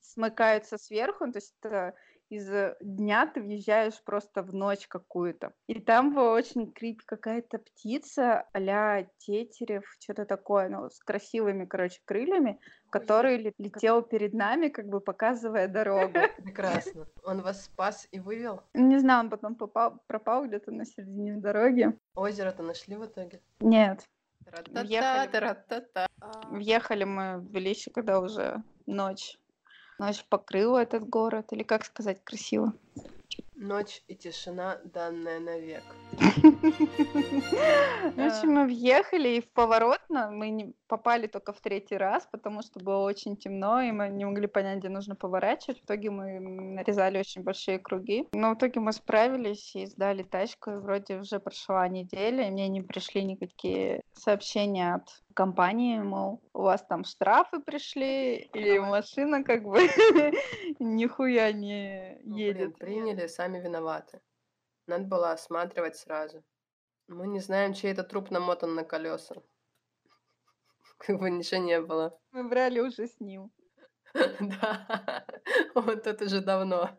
смыкаются 0.00 0.78
сверху, 0.78 1.30
то 1.30 1.38
есть 1.38 1.54
это 1.60 1.94
из 2.32 2.48
дня 2.80 3.26
ты 3.26 3.42
въезжаешь 3.42 4.02
просто 4.02 4.42
в 4.42 4.54
ночь 4.54 4.86
какую-то. 4.88 5.52
И 5.66 5.78
там 5.80 6.14
была 6.14 6.32
очень 6.32 6.72
крип 6.72 7.02
какая-то 7.04 7.58
птица 7.58 8.48
а-ля 8.54 9.06
тетерев, 9.18 9.84
что-то 10.00 10.24
такое, 10.24 10.70
ну, 10.70 10.88
с 10.88 10.98
красивыми, 11.00 11.66
короче, 11.66 12.00
крыльями, 12.06 12.58
который 12.88 13.36
ле- 13.36 13.52
летел 13.58 14.00
перед 14.00 14.32
нами, 14.32 14.68
как 14.68 14.86
бы 14.86 15.00
показывая 15.00 15.68
дорогу. 15.68 16.14
Прекрасно. 16.38 17.06
Он 17.22 17.42
вас 17.42 17.64
спас 17.66 18.08
и 18.10 18.18
вывел? 18.18 18.62
Не 18.72 18.98
знаю, 18.98 19.24
он 19.24 19.30
потом 19.30 19.54
попал, 19.54 20.02
пропал 20.06 20.46
где-то 20.46 20.70
на 20.70 20.86
середине 20.86 21.36
дороги. 21.36 21.92
Озеро-то 22.14 22.62
нашли 22.62 22.96
в 22.96 23.04
итоге? 23.04 23.42
Нет, 23.60 24.08
Въехали. 24.70 25.56
въехали 26.50 27.04
мы 27.04 27.38
в 27.40 27.52
Велище, 27.52 27.90
когда 27.90 28.20
уже 28.20 28.62
ночь. 28.86 29.38
Ночь 29.98 30.24
покрыла 30.28 30.78
этот 30.78 31.08
город, 31.08 31.52
или 31.52 31.62
как 31.62 31.84
сказать 31.84 32.22
красиво. 32.24 32.72
Ночь 33.54 34.02
и 34.08 34.16
тишина, 34.16 34.78
данная 34.84 35.38
навек. 35.38 35.84
В 38.16 38.18
общем, 38.18 38.50
мы 38.50 38.66
въехали, 38.66 39.28
и 39.28 39.40
в 39.40 39.48
поворотно 39.52 40.30
мы 40.32 40.74
попали 40.88 41.28
только 41.28 41.52
в 41.52 41.60
третий 41.60 41.96
раз, 41.96 42.26
потому 42.32 42.62
что 42.62 42.80
было 42.80 43.04
очень 43.04 43.36
темно, 43.36 43.80
и 43.80 43.92
мы 43.92 44.08
не 44.08 44.24
могли 44.24 44.48
понять, 44.48 44.80
где 44.80 44.88
нужно 44.88 45.14
поворачивать. 45.14 45.80
В 45.80 45.84
итоге 45.84 46.10
мы 46.10 46.40
нарезали 46.40 47.18
очень 47.18 47.44
большие 47.44 47.78
круги. 47.78 48.28
Но 48.32 48.50
в 48.50 48.58
итоге 48.58 48.80
мы 48.80 48.92
справились 48.92 49.76
и 49.76 49.86
сдали 49.86 50.24
тачку, 50.24 50.72
и 50.72 50.76
вроде 50.76 51.18
уже 51.18 51.38
прошла 51.38 51.86
неделя, 51.86 52.48
и 52.48 52.50
мне 52.50 52.68
не 52.68 52.82
пришли 52.82 53.22
никакие 53.22 54.02
сообщения 54.12 54.96
от 54.96 55.21
компании, 55.34 55.98
мол, 56.00 56.40
у 56.52 56.62
вас 56.62 56.84
там 56.86 57.04
штрафы 57.04 57.60
пришли, 57.60 58.38
или 58.54 58.78
машина 58.78 59.42
как 59.44 59.62
бы 59.64 59.78
нихуя 60.78 61.52
не 61.52 62.18
Ну, 62.24 62.36
едет. 62.36 62.78
приняли, 62.78 63.26
сами 63.26 63.58
виноваты. 63.60 64.20
Надо 64.86 65.04
было 65.04 65.32
осматривать 65.32 65.96
сразу. 65.96 66.42
Мы 67.08 67.26
не 67.28 67.40
знаем, 67.40 67.74
чей 67.74 67.92
это 67.92 68.04
труп 68.04 68.30
намотан 68.30 68.74
на 68.74 68.84
колеса. 68.84 69.34
Как 70.98 71.18
бы 71.18 71.30
ничего 71.30 71.60
не 71.60 71.80
было. 71.80 72.18
Мы 72.32 72.48
брали 72.48 72.80
уже 72.80 73.06
с 73.06 73.20
ним. 73.20 73.50
Да, 74.40 75.24
вот 75.74 76.06
это 76.06 76.24
уже 76.26 76.40
давно. 76.42 76.90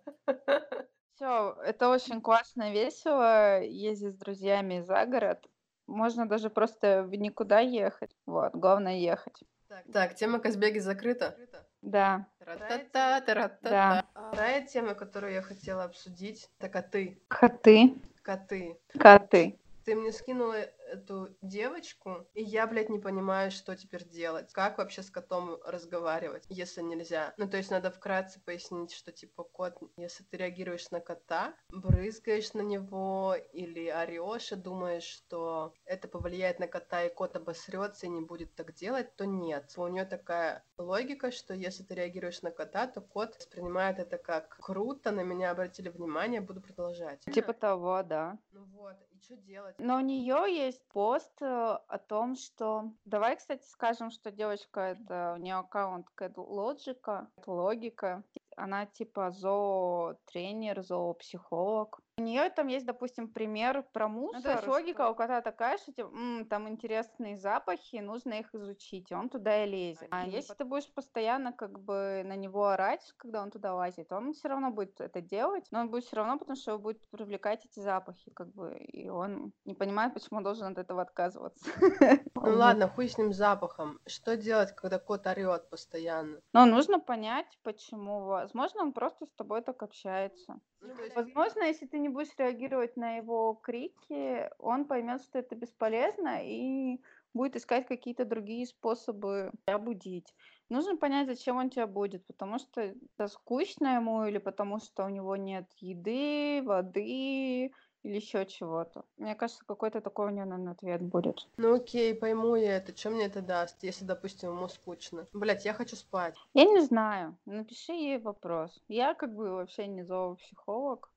Все, 1.16 1.56
это 1.64 1.90
очень 1.90 2.22
классно, 2.22 2.72
весело 2.72 3.62
ездить 3.62 4.16
с 4.16 4.18
друзьями 4.18 4.82
за 4.82 5.06
город. 5.06 5.46
Можно 5.88 6.28
даже 6.28 6.50
просто 6.50 7.04
в 7.04 7.14
никуда 7.16 7.60
ехать. 7.60 8.12
Вот, 8.26 8.54
главное 8.54 8.96
ехать. 8.98 9.44
Так, 9.92 10.16
тема 10.16 10.40
Казбеги 10.40 10.80
закрыта. 10.80 11.36
Да, 11.82 12.28
Тра-та-та, 12.40 13.20
тра-та-та. 13.22 14.06
да. 14.14 14.30
Вторая 14.30 14.66
тема, 14.66 14.94
которую 14.94 15.34
я 15.34 15.42
хотела 15.42 15.84
обсудить, 15.84 16.50
это 16.60 16.70
коты. 16.70 17.20
Коты, 17.28 17.96
Коты. 18.22 18.78
коты. 18.98 19.60
Ты 19.84 19.96
мне 19.96 20.14
скинула 20.14 20.56
эту 20.94 21.36
девочку, 21.42 22.28
и 22.34 22.44
я, 22.44 22.68
блядь, 22.68 22.90
не 22.90 23.00
понимаю, 23.00 23.52
что 23.52 23.76
теперь 23.76 24.08
делать. 24.08 24.52
Как 24.54 24.78
вообще 24.78 25.04
с 25.04 25.10
котом 25.10 25.60
разговаривать, 25.66 26.46
если 26.50 26.82
нельзя? 26.82 27.34
Ну, 27.38 27.50
то 27.50 27.58
есть 27.58 27.72
надо 27.72 27.92
вкратце 27.92 28.40
пояснить, 28.40 28.94
что, 28.94 29.12
типа, 29.12 29.44
кот, 29.44 29.78
если 29.98 30.24
ты 30.24 30.38
реагируешь 30.38 30.92
на 30.92 31.00
кота, 31.00 31.56
брызгаешь 31.70 32.54
на 32.54 32.62
него 32.62 33.36
или 33.52 33.90
орешь 33.90 34.52
и 34.52 34.56
думаешь, 34.56 35.04
что 35.04 35.74
это 35.86 36.08
повлияет 36.08 36.60
на 36.60 36.68
кота, 36.68 37.04
и 37.04 37.14
кот 37.14 37.36
обосрется 37.36 38.06
и 38.06 38.10
не 38.10 38.22
будет 38.22 38.56
так 38.56 38.74
делать, 38.74 39.16
то 39.16 39.26
нет. 39.26 39.74
У 39.78 39.88
нее 39.88 40.06
такая 40.06 40.64
логика, 40.78 41.32
что 41.32 41.54
если 41.54 41.84
ты 41.84 41.96
реагируешь 41.96 42.42
на 42.42 42.52
кота, 42.52 42.88
то 42.88 43.02
кот 43.02 43.36
воспринимает 43.38 44.00
это 44.00 44.18
как 44.18 44.58
круто, 44.62 45.12
на 45.12 45.22
меня 45.22 45.52
обратили 45.52 45.90
внимание, 45.90 46.42
буду 46.42 46.62
продолжать. 46.62 47.22
Типа 47.34 47.54
того, 47.54 48.04
да. 48.04 48.38
Вот, 48.84 48.98
и 49.12 49.20
что 49.22 49.38
делать? 49.38 49.76
Но 49.80 49.96
у 49.96 50.02
нее 50.02 50.44
есть 50.50 50.86
пост 50.90 51.42
э, 51.42 51.46
о 51.46 51.98
том, 52.00 52.36
что... 52.36 52.92
Давай, 53.06 53.38
кстати, 53.38 53.66
скажем, 53.66 54.12
что 54.12 54.30
девочка, 54.30 54.82
это 54.82 55.36
у 55.38 55.42
нее 55.42 55.56
аккаунт 55.56 56.06
Лоджика, 56.36 57.30
логика. 57.48 58.24
Она 58.58 58.86
типа 58.86 59.32
зоотренер, 59.32 60.82
зоопсихолог. 60.82 62.02
У 62.20 62.22
нее 62.22 62.48
там 62.52 62.68
есть, 62.68 62.86
допустим, 62.86 63.28
пример 63.28 63.84
про 63.92 64.08
мусор. 64.08 64.38
Ну, 64.38 64.44
то 64.44 64.52
есть 64.52 64.68
логика 64.68 65.10
у 65.10 65.16
кота 65.16 65.42
такая, 65.42 65.80
что 65.80 65.92
типа, 65.92 66.10
«М, 66.14 66.46
там 66.46 66.70
интересные 66.70 67.38
запахи, 67.38 67.96
нужно 67.98 68.34
их 68.34 68.54
изучить, 68.54 69.10
и 69.10 69.16
он 69.16 69.30
туда 69.30 69.64
и 69.64 69.68
лезет. 69.70 70.10
А 70.12 70.28
если 70.28 70.54
ты 70.54 70.64
будешь 70.64 70.94
постоянно 70.94 71.52
как 71.54 71.80
бы 71.80 72.22
на 72.24 72.36
него 72.36 72.68
орать, 72.68 73.14
когда 73.18 73.42
он 73.42 73.50
туда 73.50 73.74
лазит, 73.74 74.12
он 74.12 74.34
все 74.34 74.48
равно 74.48 74.70
будет 74.70 75.02
это 75.02 75.22
делать, 75.22 75.66
но 75.72 75.80
он 75.80 75.90
будет 75.90 76.04
все 76.04 76.18
равно, 76.18 76.38
потому 76.38 76.56
что 76.56 76.72
его 76.72 76.80
будет 76.80 77.02
привлекать 77.10 77.66
эти 77.66 77.80
запахи, 77.80 78.30
как 78.32 78.54
бы, 78.54 78.78
и 78.78 79.10
он 79.10 79.52
не 79.66 79.74
понимает, 79.74 80.14
почему 80.14 80.38
он 80.38 80.44
должен 80.44 80.72
от 80.72 80.78
этого 80.78 81.02
отказываться. 81.02 81.66
Ну 82.36 82.58
ладно, 82.58 82.90
хуй 82.90 83.08
с 83.08 83.18
ним 83.18 83.32
запахом. 83.32 84.00
Что 84.06 84.36
делать, 84.36 84.76
когда 84.76 85.00
кот 85.00 85.26
орет 85.28 85.70
постоянно? 85.70 86.42
Но 86.52 86.66
нужно 86.66 87.00
понять, 87.00 87.58
почему. 87.64 88.26
Возможно, 88.26 88.82
он 88.82 88.92
просто 88.94 89.26
с 89.26 89.32
тобой 89.32 89.62
так 89.62 89.82
общается. 89.82 90.60
Ну, 90.84 90.96
Возможно, 91.16 91.64
если 91.64 91.86
ты 91.86 91.98
не 91.98 92.10
будешь 92.10 92.36
реагировать 92.38 92.98
на 92.98 93.16
его 93.18 93.54
крики, 93.54 94.50
он 94.60 94.86
поймет, 94.86 95.22
что 95.22 95.40
это 95.40 95.56
бесполезно 95.56 96.40
и 96.44 97.00
будет 97.34 97.56
искать 97.56 97.88
какие-то 97.88 98.26
другие 98.26 98.68
способы 98.68 99.52
тебя 99.66 99.78
будить. 99.80 100.36
Нужно 100.70 100.98
понять, 100.98 101.28
зачем 101.28 101.56
он 101.56 101.70
тебя 101.70 101.88
будет, 101.88 102.28
потому 102.28 102.60
что 102.60 102.82
это 102.82 103.28
скучно 103.30 103.96
ему 103.96 104.26
или 104.26 104.40
потому 104.40 104.80
что 104.80 105.06
у 105.06 105.10
него 105.10 105.38
нет 105.38 105.72
еды, 105.80 106.62
воды 106.64 107.72
или 108.04 108.16
еще 108.16 108.46
чего-то. 108.46 109.06
Мне 109.18 109.34
кажется, 109.36 109.64
какой-то 109.66 110.02
такой 110.02 110.28
у 110.28 110.30
него, 110.30 110.46
наверное, 110.46 110.74
ответ 110.74 111.02
будет. 111.02 111.48
Ну 111.58 111.76
окей, 111.76 112.14
пойму 112.14 112.56
я 112.56 112.78
это. 112.78 112.96
Что 112.96 113.10
мне 113.10 113.26
это 113.26 113.42
даст, 113.42 113.82
если, 113.82 114.06
допустим, 114.06 114.50
ему 114.50 114.68
скучно? 114.68 115.26
Блять, 115.34 115.66
я 115.66 115.74
хочу 115.74 115.96
спать. 115.96 116.36
Я 116.54 116.66
не 116.66 116.82
знаю. 116.82 117.38
Напиши 117.46 117.94
ей 117.94 118.20
вопрос. 118.20 118.82
Я 118.88 119.14
как 119.14 119.34
бы 119.34 119.52
вообще 119.52 119.88
не 119.88 120.04
зоопсихолог. 120.04 121.10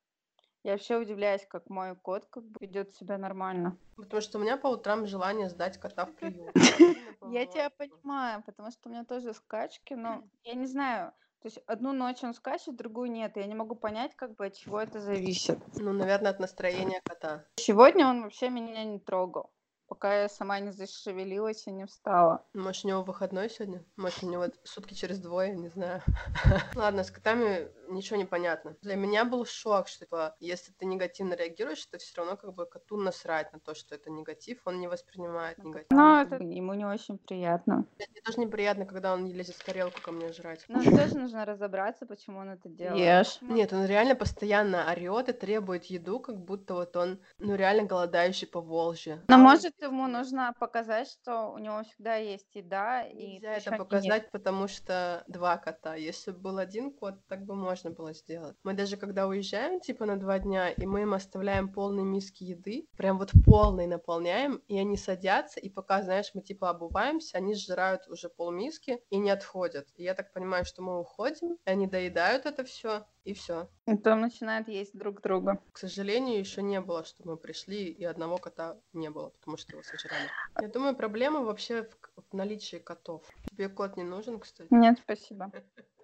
Я 0.63 0.73
вообще 0.73 0.97
удивляюсь, 0.97 1.47
как 1.49 1.71
мой 1.71 1.95
кот 1.95 2.27
как 2.29 2.43
бы 2.45 2.59
ведет 2.61 2.93
себя 2.95 3.19
нормально. 3.19 3.77
Потому 3.97 4.21
что 4.21 4.39
у 4.39 4.43
меня 4.43 4.57
по 4.57 4.67
утрам 4.67 5.07
желание 5.07 5.49
сдать 5.49 5.79
кота 5.79 6.07
в 6.07 6.15
приют. 6.15 6.51
Я 7.31 7.47
тебя 7.47 7.71
понимаю, 7.71 8.43
потому 8.45 8.71
что 8.71 8.89
у 8.89 8.93
меня 8.93 9.05
тоже 9.05 9.33
скачки, 9.35 9.95
но 9.95 10.23
я 10.45 10.55
не 10.55 10.67
знаю. 10.67 11.13
То 11.47 11.49
есть 11.49 11.61
одну 11.69 11.93
ночь 11.93 12.25
он 12.25 12.35
скачет, 12.35 12.75
другую 12.75 13.09
нет. 13.09 13.37
Я 13.37 13.47
не 13.47 13.55
могу 13.55 13.77
понять, 13.77 14.17
как 14.17 14.35
бы 14.35 14.47
от 14.47 14.55
чего 14.55 14.81
это 14.81 15.01
зависит. 15.01 15.61
Ну, 15.77 15.93
наверное, 15.93 16.33
от 16.33 16.41
настроения 16.41 17.01
кота. 17.05 17.45
Сегодня 17.55 18.09
он 18.09 18.25
вообще 18.25 18.51
меня 18.51 18.83
не 18.83 18.99
трогал, 18.99 19.49
пока 19.89 20.23
я 20.23 20.29
сама 20.29 20.59
не 20.61 20.73
зашевелилась 20.73 21.67
и 21.67 21.71
не 21.71 21.87
встала. 21.87 22.45
Может, 22.55 22.85
у 22.85 22.89
него 22.89 23.03
выходной 23.03 23.49
сегодня? 23.51 23.85
Может, 23.97 24.25
у 24.25 24.31
него 24.31 24.47
сутки 24.65 24.95
через 24.95 25.19
двое, 25.19 25.55
не 25.55 25.69
знаю. 25.69 26.03
Ладно, 26.75 27.05
с 27.05 27.11
котами 27.11 27.69
ничего 27.89 28.17
не 28.17 28.25
понятно. 28.25 28.77
Для 28.83 28.97
меня 28.97 29.25
был 29.25 29.45
шок, 29.45 29.89
что 29.89 30.05
типа, 30.05 30.37
если 30.41 30.73
ты 30.73 30.87
негативно 30.87 31.35
реагируешь, 31.35 31.85
то 31.87 31.99
все 31.99 32.17
равно 32.17 32.37
как 32.37 32.55
бы 32.55 32.67
коту 32.67 32.97
насрать 32.97 33.53
на 33.53 33.61
то, 33.61 33.75
что 33.75 33.95
это 33.95 34.11
негатив, 34.11 34.61
он 34.65 34.81
не 34.81 34.89
воспринимает 34.89 35.59
негатив. 35.59 35.91
Но 35.91 36.21
это 36.21 36.37
ему 36.37 36.75
не 36.75 36.85
очень 36.85 37.19
приятно. 37.19 37.85
Мне 37.97 38.21
тоже 38.25 38.41
неприятно, 38.41 38.87
когда 38.87 39.13
он 39.13 39.27
лезет 39.27 39.57
в 39.57 39.65
тарелку 39.65 40.01
ко 40.01 40.13
мне 40.13 40.33
жрать. 40.33 40.65
Но 40.69 40.83
тоже 40.83 41.17
нужно 41.17 41.45
разобраться, 41.45 42.07
почему 42.07 42.39
он 42.41 42.51
это 42.51 42.69
делает. 42.69 42.99
Ешь. 42.99 43.39
Нет, 43.41 43.73
он 43.73 43.87
реально 43.87 44.15
постоянно 44.15 44.91
орет 44.91 45.29
и 45.29 45.33
требует 45.33 45.85
еду, 45.87 46.21
как 46.21 46.37
будто 46.37 46.75
вот 46.75 46.97
он, 46.97 47.21
ну, 47.39 47.55
реально 47.55 47.85
голодающий 47.85 48.47
по 48.47 48.61
Волжье. 48.61 49.23
Но 49.29 49.39
может 49.39 49.76
ему 49.81 50.07
нужно 50.09 50.53
показать, 50.59 51.09
что 51.09 51.53
у 51.53 51.59
него 51.59 51.83
всегда 51.85 52.17
есть 52.17 52.55
еда 52.55 53.03
и 53.03 53.15
Нельзя 53.35 53.53
это 53.53 53.61
ещё 53.61 53.71
нет. 53.71 53.79
показать, 53.79 54.31
потому 54.31 54.69
что 54.69 55.25
два 55.27 55.57
кота. 55.59 55.95
Если 55.95 56.31
бы 56.33 56.39
был 56.39 56.59
один 56.59 56.91
кот, 56.93 57.15
так 57.29 57.45
бы 57.45 57.55
можно 57.55 57.91
было 57.91 58.13
сделать. 58.13 58.57
Мы 58.63 58.75
даже 58.75 58.97
когда 58.97 59.27
уезжаем, 59.27 59.81
типа, 59.81 60.07
на 60.07 60.19
два 60.19 60.39
дня, 60.39 60.71
и 60.71 60.87
мы 60.87 61.03
им 61.03 61.15
оставляем 61.15 61.73
полные 61.73 62.05
миски 62.05 62.45
еды, 62.45 62.87
прям 62.97 63.19
вот 63.19 63.33
полный 63.45 63.87
наполняем, 63.87 64.57
и 64.69 64.79
они 64.79 64.97
садятся, 64.97 65.61
и 65.61 65.69
пока, 65.71 66.03
знаешь, 66.03 66.31
мы 66.35 66.43
типа 66.43 66.71
обуваемся, 66.71 67.39
они 67.39 67.55
сжирают 67.55 68.07
уже 68.09 68.29
полмиски 68.29 69.01
и 69.11 69.19
не 69.19 69.31
отходят. 69.31 69.89
И 69.97 70.03
я 70.03 70.15
так 70.15 70.33
понимаю, 70.33 70.65
что 70.65 70.83
мы 70.83 71.01
уходим, 71.01 71.55
и 71.65 71.71
они 71.71 71.87
доедают 71.87 72.47
это 72.47 72.65
все, 72.65 73.07
и 73.27 73.35
все. 73.35 73.69
И 73.87 73.97
потом 73.97 74.21
начинают 74.21 74.69
есть 74.69 74.97
друг 74.97 75.21
друга. 75.21 75.61
К 75.73 75.79
сожалению, 75.79 76.39
еще 76.39 76.63
не 76.63 76.81
было, 76.81 77.05
что 77.05 77.27
мы 77.27 77.37
пришли, 77.37 77.87
и 77.87 78.05
одного 78.05 78.39
кота 78.39 78.79
не 78.93 79.11
было, 79.11 79.31
потому 79.31 79.57
что 79.57 79.73
его 79.73 79.83
сожрали. 79.83 80.31
Я 80.61 80.69
думаю, 80.69 80.95
проблема 80.95 81.41
вообще 81.41 81.83
в, 81.83 82.31
в 82.31 82.37
наличии 82.37 82.77
котов. 82.77 83.23
Тебе 83.51 83.69
кот 83.69 83.97
не 83.97 84.05
нужен, 84.05 84.39
кстати? 84.39 84.69
Нет, 84.71 84.99
спасибо. 85.03 85.51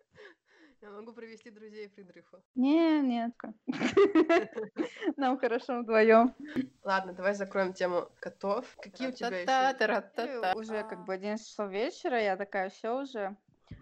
Я 0.82 0.90
могу 0.90 1.12
привести 1.12 1.48
друзей 1.50 1.88
Фридриху. 1.90 2.38
Не, 2.56 3.00
нет. 3.02 3.32
Нам 5.16 5.38
хорошо 5.38 5.80
вдвоем. 5.80 6.34
Ладно, 6.82 7.12
давай 7.12 7.34
закроем 7.34 7.72
тему 7.72 8.08
котов. 8.18 8.66
Какие 8.82 9.10
у 9.10 9.12
тебя 9.12 9.42
еще? 9.42 10.58
Уже 10.58 10.82
как 10.82 11.04
бы 11.04 11.14
11 11.14 11.46
часов 11.46 11.70
вечера, 11.70 12.20
я 12.20 12.36
такая 12.36 12.68
все 12.70 13.00
уже 13.00 13.36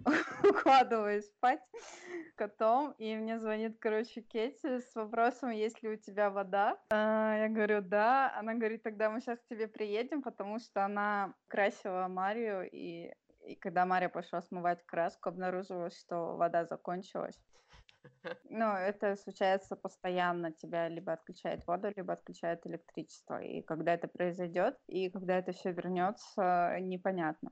укладываюсь 0.44 1.26
спать 1.26 1.61
котом, 2.37 2.92
и 2.98 3.16
мне 3.16 3.38
звонит, 3.38 3.76
короче, 3.79 4.22
Кетти 4.22 4.81
с 4.81 4.94
вопросом, 4.94 5.50
есть 5.50 5.83
ли 5.83 5.90
у 5.90 5.96
тебя 5.96 6.31
вода. 6.31 6.79
А, 6.90 7.37
Я 7.37 7.48
говорю, 7.48 7.83
да. 7.83 8.33
Она 8.37 8.55
говорит, 8.55 8.83
тогда 8.83 9.11
мы 9.11 9.20
сейчас 9.20 9.38
к 9.38 9.46
тебе 9.48 9.68
приедем, 9.68 10.22
потому 10.22 10.59
что 10.59 10.85
она 10.85 11.35
красила 11.48 12.09
Марию, 12.09 12.68
и, 12.70 13.12
и 13.46 13.57
когда 13.57 13.85
Мария 13.87 14.09
пошла 14.09 14.40
смывать 14.42 14.85
краску, 14.87 15.29
обнаружилось, 15.29 15.98
что 15.98 16.37
вода 16.37 16.64
закончилась. 16.64 17.38
Ну, 18.50 18.64
это 18.64 19.16
случается 19.16 19.76
постоянно. 19.76 20.53
Тебя 20.53 20.88
либо 20.88 21.12
отключает 21.12 21.66
воду, 21.66 21.92
либо 21.94 22.12
отключает 22.12 22.66
электричество. 22.66 23.42
И 23.42 23.62
когда 23.62 23.94
это 23.94 24.09
произойдет, 24.09 24.76
и 24.87 25.11
когда 25.11 25.38
это 25.38 25.53
все 25.53 25.72
вернется, 25.72 26.79
непонятно. 26.81 27.50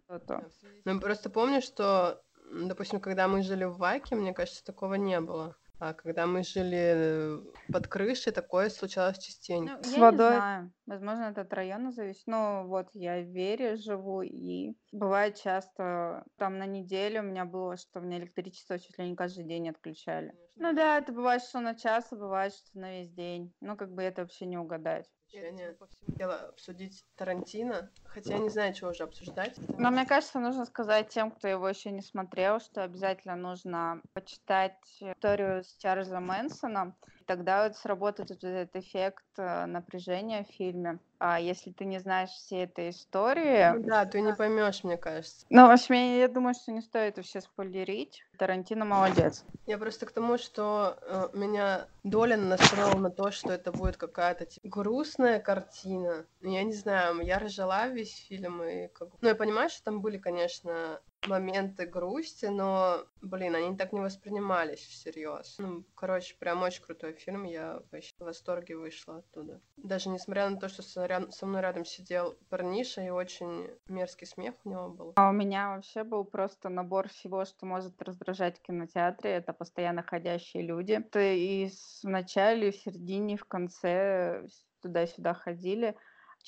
Ну, 0.85 1.01
просто 1.01 1.31
помню, 1.31 1.61
что, 1.61 2.23
допустим, 2.53 3.01
когда 3.01 3.29
мы 3.29 3.43
жили 3.43 3.65
в 3.65 3.77
Ваке, 3.77 4.17
мне 4.17 4.35
кажется, 4.35 4.65
такого 4.65 4.95
не 4.95 5.21
было. 5.21 5.57
А 5.81 5.95
когда 5.95 6.27
мы 6.27 6.43
жили 6.43 6.93
э, 6.97 7.39
под 7.73 7.87
крышей, 7.87 8.33
такое 8.33 8.69
случалось 8.69 9.19
частенько. 9.19 9.77
Ну, 9.77 9.83
С 9.85 9.93
я 9.93 10.01
водой. 10.01 10.31
не 10.31 10.37
знаю. 10.37 10.73
Возможно, 10.87 11.23
это 11.25 11.43
от 11.43 11.53
района 11.53 11.93
зависит. 11.93 12.25
Ну, 12.27 12.67
вот 12.67 12.89
я 12.95 13.21
в 13.21 13.27
Вере 13.27 13.77
живу, 13.77 14.23
и 14.23 14.75
бывает 14.91 15.37
часто, 15.37 16.25
там 16.37 16.59
на 16.59 16.67
неделю 16.67 17.21
у 17.21 17.27
меня 17.27 17.45
было, 17.45 17.77
что 17.77 18.01
мне 18.01 18.19
электричество 18.19 18.79
чуть 18.81 18.99
ли 18.99 19.09
не 19.09 19.15
каждый 19.15 19.45
день 19.45 19.69
отключали. 19.69 20.35
Ну 20.57 20.73
да, 20.75 20.99
это 20.99 21.13
бывает, 21.13 21.43
что 21.43 21.61
на 21.61 21.77
час, 21.77 22.09
а 22.11 22.17
бывает, 22.17 22.53
что 22.53 22.77
на 22.77 22.99
весь 22.99 23.11
день. 23.13 23.55
Ну, 23.61 23.77
как 23.77 23.93
бы 23.93 24.03
это 24.03 24.23
вообще 24.23 24.47
не 24.47 24.59
угадать. 24.59 25.09
Я 25.31 25.51
не 25.51 25.77
хотела 26.19 26.49
обсудить 26.49 27.05
Тарантино, 27.17 27.91
хотя 28.05 28.35
я 28.35 28.39
не 28.41 28.49
знаю, 28.49 28.75
чего 28.75 28.91
уже 28.91 29.05
обсуждать. 29.05 29.57
Но 29.77 29.91
мне 29.91 30.07
кажется, 30.07 30.41
нужно 30.41 30.65
сказать 30.65 31.09
тем, 31.09 31.31
кто 31.31 31.49
его 31.49 31.69
еще 31.69 31.91
не 31.91 32.01
смотрел, 32.01 32.61
что 32.61 32.83
обязательно 32.83 33.37
нужно 33.37 34.03
почитать 34.15 34.79
историю 35.01 35.65
с 35.65 35.77
Чарльзом 35.77 36.27
Мэнсоном. 36.27 36.97
Тогда 37.29 37.65
вот 37.65 37.77
сработает 37.77 38.31
вот 38.31 38.43
этот 38.43 38.75
эффект 38.75 39.23
э, 39.37 39.67
напряжения 39.67 40.45
в 40.45 40.55
фильме. 40.55 40.99
А 41.19 41.39
если 41.39 41.73
ты 41.73 41.85
не 41.85 41.99
знаешь 41.99 42.31
всей 42.31 42.65
этой 42.65 42.89
истории, 42.89 43.75
Ну 43.75 43.83
Да, 43.85 44.07
ты 44.07 44.23
не 44.23 44.33
поймешь, 44.33 44.83
мне 44.83 44.97
кажется. 44.97 45.45
ну, 45.51 45.67
в 45.67 45.71
общем, 45.71 45.95
я 45.95 46.21
я 46.21 46.29
думаю, 46.29 46.55
что 46.55 46.73
не 46.73 46.81
стоит 46.81 47.19
вообще 47.19 47.43
спойлерить. 47.43 48.25
Тарантино 48.39 48.87
молодец. 48.87 49.45
Я 49.67 49.77
просто 49.77 50.07
к 50.07 50.13
тому, 50.13 50.39
что 50.39 50.97
э, 51.03 51.29
меня 51.35 51.89
Долин 52.03 52.49
настроил 52.49 52.97
на 52.97 53.11
то, 53.11 53.31
что 53.31 53.53
это 53.53 53.73
будет 53.73 53.99
какая-то 53.99 54.47
типа, 54.47 54.67
грустная 54.67 55.39
картина. 55.39 56.25
Я 56.41 56.63
не 56.63 56.73
знаю, 56.73 57.21
я 57.21 57.39
ржала 57.39 57.89
весь 57.89 58.27
фильм 58.27 58.63
и 58.63 58.89
как... 58.89 59.09
Ну, 59.21 59.29
я 59.29 59.35
понимаю, 59.35 59.69
что 59.69 59.85
там 59.85 60.01
были, 60.01 60.17
конечно, 60.17 60.99
моменты 61.27 61.87
грусти, 61.87 62.47
но, 62.47 63.05
блин, 63.21 63.55
они 63.55 63.77
так 63.77 63.93
не 63.93 64.01
воспринимались 64.01 64.81
всерьез. 64.81 65.57
Ну, 65.59 65.85
короче, 65.95 66.37
прям 66.39 66.63
очень 66.63 66.83
крутой 66.83 67.15
фильм, 67.15 67.45
я 67.45 67.83
вообще 67.91 68.13
в 68.19 68.25
восторге 68.25 68.77
вышла 68.77 69.19
оттуда. 69.19 69.61
Даже 69.77 70.09
несмотря 70.09 70.49
на 70.49 70.59
то, 70.59 70.69
что 70.69 70.83
со, 70.83 71.47
мной 71.47 71.63
рядом 71.63 71.85
сидел 71.85 72.39
парниша, 72.49 73.03
и 73.03 73.11
очень 73.11 73.69
мерзкий 73.89 74.27
смех 74.27 74.55
у 74.65 74.71
него 74.71 74.89
был. 74.89 75.13
А 75.17 75.31
у 75.31 75.33
меня 75.33 75.71
вообще 75.71 76.05
был 76.05 76.25
просто 76.25 76.69
набор 76.69 77.09
всего, 77.09 77.45
что 77.45 77.67
может 77.67 78.01
раздражать 78.03 78.59
в 78.59 78.63
кинотеатре. 78.63 79.33
Это 79.33 79.53
постоянно 79.53 80.03
ходящие 80.03 80.63
люди. 80.63 81.03
И 81.15 81.71
в 82.03 82.09
начале, 82.09 82.71
в 82.71 82.77
середине, 82.77 83.37
в 83.37 83.45
конце 83.45 84.47
туда-сюда 84.81 85.35
ходили 85.35 85.97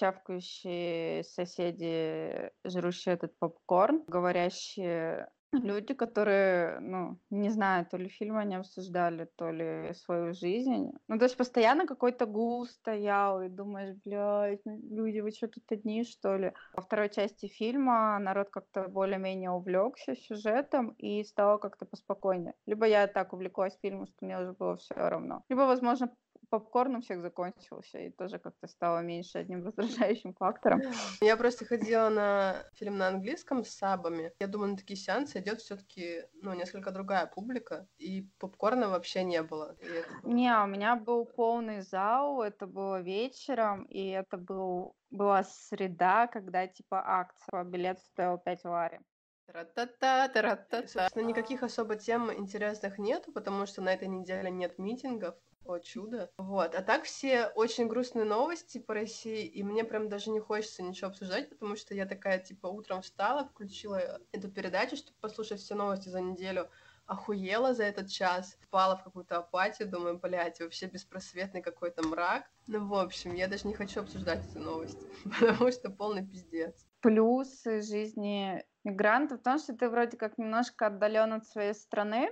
чавкающие 0.01 1.23
соседи, 1.25 2.51
жрущие 2.65 3.15
этот 3.15 3.39
попкорн, 3.39 4.05
говорящие 4.07 5.29
люди, 5.53 5.95
которые, 5.95 6.79
ну, 6.81 7.19
не 7.31 7.51
знаю, 7.51 7.87
то 7.87 7.97
ли 7.97 8.09
фильм 8.09 8.37
они 8.37 8.55
обсуждали, 8.55 9.29
то 9.37 9.51
ли 9.51 9.93
свою 9.95 10.33
жизнь. 10.33 10.93
Ну, 11.09 11.19
то 11.19 11.25
есть 11.25 11.37
постоянно 11.37 11.87
какой-то 11.87 12.27
гул 12.27 12.67
стоял, 12.67 13.43
и 13.43 13.49
думаешь, 13.49 13.97
блядь, 14.05 14.61
ну, 14.65 14.79
люди, 14.91 15.21
вы 15.21 15.33
что, 15.33 15.49
тут 15.49 15.65
одни, 15.71 16.05
что 16.05 16.37
ли? 16.37 16.53
Во 16.75 16.83
второй 16.83 17.09
части 17.11 17.47
фильма 17.47 18.19
народ 18.21 18.51
как-то 18.51 18.89
более-менее 18.89 19.51
увлекся 19.51 20.15
сюжетом 20.15 20.91
и 20.99 21.25
стало 21.25 21.59
как-то 21.59 21.85
поспокойнее. 21.85 22.55
Либо 22.67 22.87
я 22.87 23.07
так 23.07 23.33
увлеклась 23.33 23.79
фильмом, 23.83 24.07
что 24.07 24.25
мне 24.25 24.39
уже 24.39 24.53
было 24.53 24.77
все 24.77 24.95
равно. 24.95 25.43
Либо, 25.49 25.63
возможно, 25.63 26.15
попкорн 26.51 26.97
у 26.97 27.01
всех 27.01 27.21
закончился, 27.21 27.99
и 27.99 28.11
тоже 28.11 28.39
как-то 28.39 28.67
стало 28.67 29.01
меньше 29.01 29.39
одним 29.39 29.65
раздражающим 29.65 30.35
фактором. 30.35 30.81
Я 31.21 31.37
просто 31.37 31.65
ходила 31.65 32.09
на 32.09 32.65
фильм 32.75 32.99
на 32.99 33.09
английском 33.09 33.65
с 33.65 33.71
сабами. 33.71 34.33
Я 34.41 34.47
думаю, 34.47 34.73
на 34.73 34.77
такие 34.77 34.97
сеансы 34.97 35.39
идет 35.39 35.61
все-таки, 35.61 36.25
ну, 36.43 36.53
несколько 36.55 36.91
другая 36.91 37.27
публика, 37.27 37.87
и 37.99 38.29
попкорна 38.39 38.89
вообще 38.89 39.25
не 39.25 39.43
было. 39.43 39.77
Это 39.81 40.09
Не, 40.25 40.53
у 40.63 40.67
меня 40.67 40.97
был 40.97 41.25
полный 41.25 41.81
зал, 41.83 42.43
это 42.43 42.67
было 42.67 43.01
вечером, 43.01 43.85
и 43.85 44.09
это 44.09 44.37
был, 44.37 44.95
была 45.11 45.45
среда, 45.45 46.27
когда 46.27 46.67
типа 46.67 47.03
акция, 47.05 47.65
билет 47.65 48.01
стоил 48.01 48.39
5 48.39 48.65
лари. 48.65 49.01
Тра-та-та, 49.47 50.29
тра-та-та. 50.29 50.87
Собственно, 50.87 51.27
никаких 51.27 51.63
особо 51.63 51.97
тем 51.97 52.33
интересных 52.33 52.99
нету, 52.99 53.33
потому 53.33 53.67
что 53.67 53.83
на 53.83 53.93
этой 53.93 54.07
неделе 54.07 54.51
нет 54.51 54.79
митингов. 54.79 55.35
О, 55.65 55.79
чудо. 55.79 56.31
Вот. 56.39 56.75
А 56.75 56.83
так 56.83 57.05
все 57.05 57.47
очень 57.55 57.87
грустные 57.87 58.25
новости 58.25 58.79
по 58.79 58.95
России, 58.95 59.45
и 59.45 59.63
мне 59.63 59.85
прям 59.85 60.09
даже 60.09 60.31
не 60.31 60.41
хочется 60.41 60.83
ничего 60.83 61.09
обсуждать, 61.09 61.51
потому 61.51 61.77
что 61.77 61.95
я 61.95 62.07
такая, 62.07 62.39
типа, 62.39 62.67
утром 62.67 63.03
встала, 63.03 63.45
включила 63.47 64.21
эту 64.33 64.51
передачу, 64.51 64.97
чтобы 64.97 65.19
послушать 65.21 65.61
все 65.61 65.75
новости 65.75 66.09
за 66.09 66.21
неделю, 66.21 66.71
охуела 67.07 67.75
за 67.75 67.85
этот 67.85 68.09
час, 68.09 68.57
впала 68.61 68.97
в 68.97 69.05
какую-то 69.05 69.39
апатию, 69.39 69.89
думаю, 69.89 70.19
блядь, 70.19 70.61
вообще 70.61 70.87
беспросветный 70.87 71.61
какой-то 71.61 72.07
мрак. 72.07 72.51
Ну, 72.67 72.87
в 72.87 72.95
общем, 72.95 73.35
я 73.35 73.47
даже 73.49 73.67
не 73.69 73.75
хочу 73.75 74.01
обсуждать 74.01 74.47
эти 74.49 74.59
новости, 74.59 75.07
потому 75.41 75.71
что 75.73 75.91
полный 75.91 76.27
пиздец. 76.27 76.87
Плюсы 77.01 77.83
жизни 77.83 78.65
мигрантов 78.85 79.41
в 79.41 79.43
том, 79.43 79.59
что 79.59 79.75
ты 79.77 79.89
вроде 79.89 80.17
как 80.17 80.39
немножко 80.39 80.87
отдален 80.87 81.33
от 81.33 81.47
своей 81.47 81.75
страны, 81.75 82.31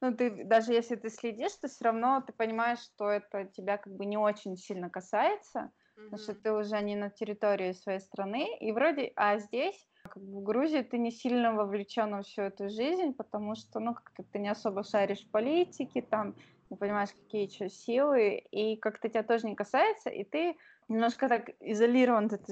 ну, 0.00 0.14
ты, 0.14 0.44
даже 0.44 0.72
если 0.72 0.96
ты 0.96 1.10
следишь, 1.10 1.54
то 1.60 1.68
все 1.68 1.84
равно 1.84 2.22
ты 2.26 2.32
понимаешь, 2.32 2.80
что 2.80 3.08
это 3.10 3.44
тебя 3.44 3.76
как 3.78 3.94
бы 3.94 4.06
не 4.06 4.16
очень 4.16 4.56
сильно 4.56 4.88
касается, 4.90 5.70
потому 5.94 6.18
что 6.18 6.34
ты 6.34 6.52
уже 6.52 6.80
не 6.80 6.96
на 6.96 7.10
территории 7.10 7.72
своей 7.72 8.00
страны, 8.00 8.56
и 8.58 8.72
вроде, 8.72 9.12
а 9.16 9.38
здесь, 9.38 9.88
как 10.02 10.22
бы 10.22 10.40
в 10.40 10.42
Грузии, 10.42 10.82
ты 10.82 10.98
не 10.98 11.10
сильно 11.10 11.52
вовлечен 11.52 12.10
во 12.12 12.22
всю 12.22 12.42
эту 12.42 12.70
жизнь, 12.70 13.12
потому 13.12 13.54
что, 13.54 13.80
ну, 13.80 13.94
как-то 13.94 14.22
ты 14.22 14.38
не 14.38 14.48
особо 14.48 14.82
шаришь 14.82 15.24
в 15.24 15.30
политике, 15.30 16.02
там, 16.02 16.34
не 16.70 16.76
понимаешь, 16.76 17.10
какие 17.12 17.48
что 17.48 17.68
силы, 17.68 18.36
и 18.50 18.76
как-то 18.76 19.08
тебя 19.08 19.22
тоже 19.22 19.46
не 19.46 19.56
касается, 19.56 20.10
и 20.10 20.24
ты 20.24 20.56
немножко 20.88 21.28
так 21.28 21.50
изолирован 21.60 22.26
от 22.26 22.48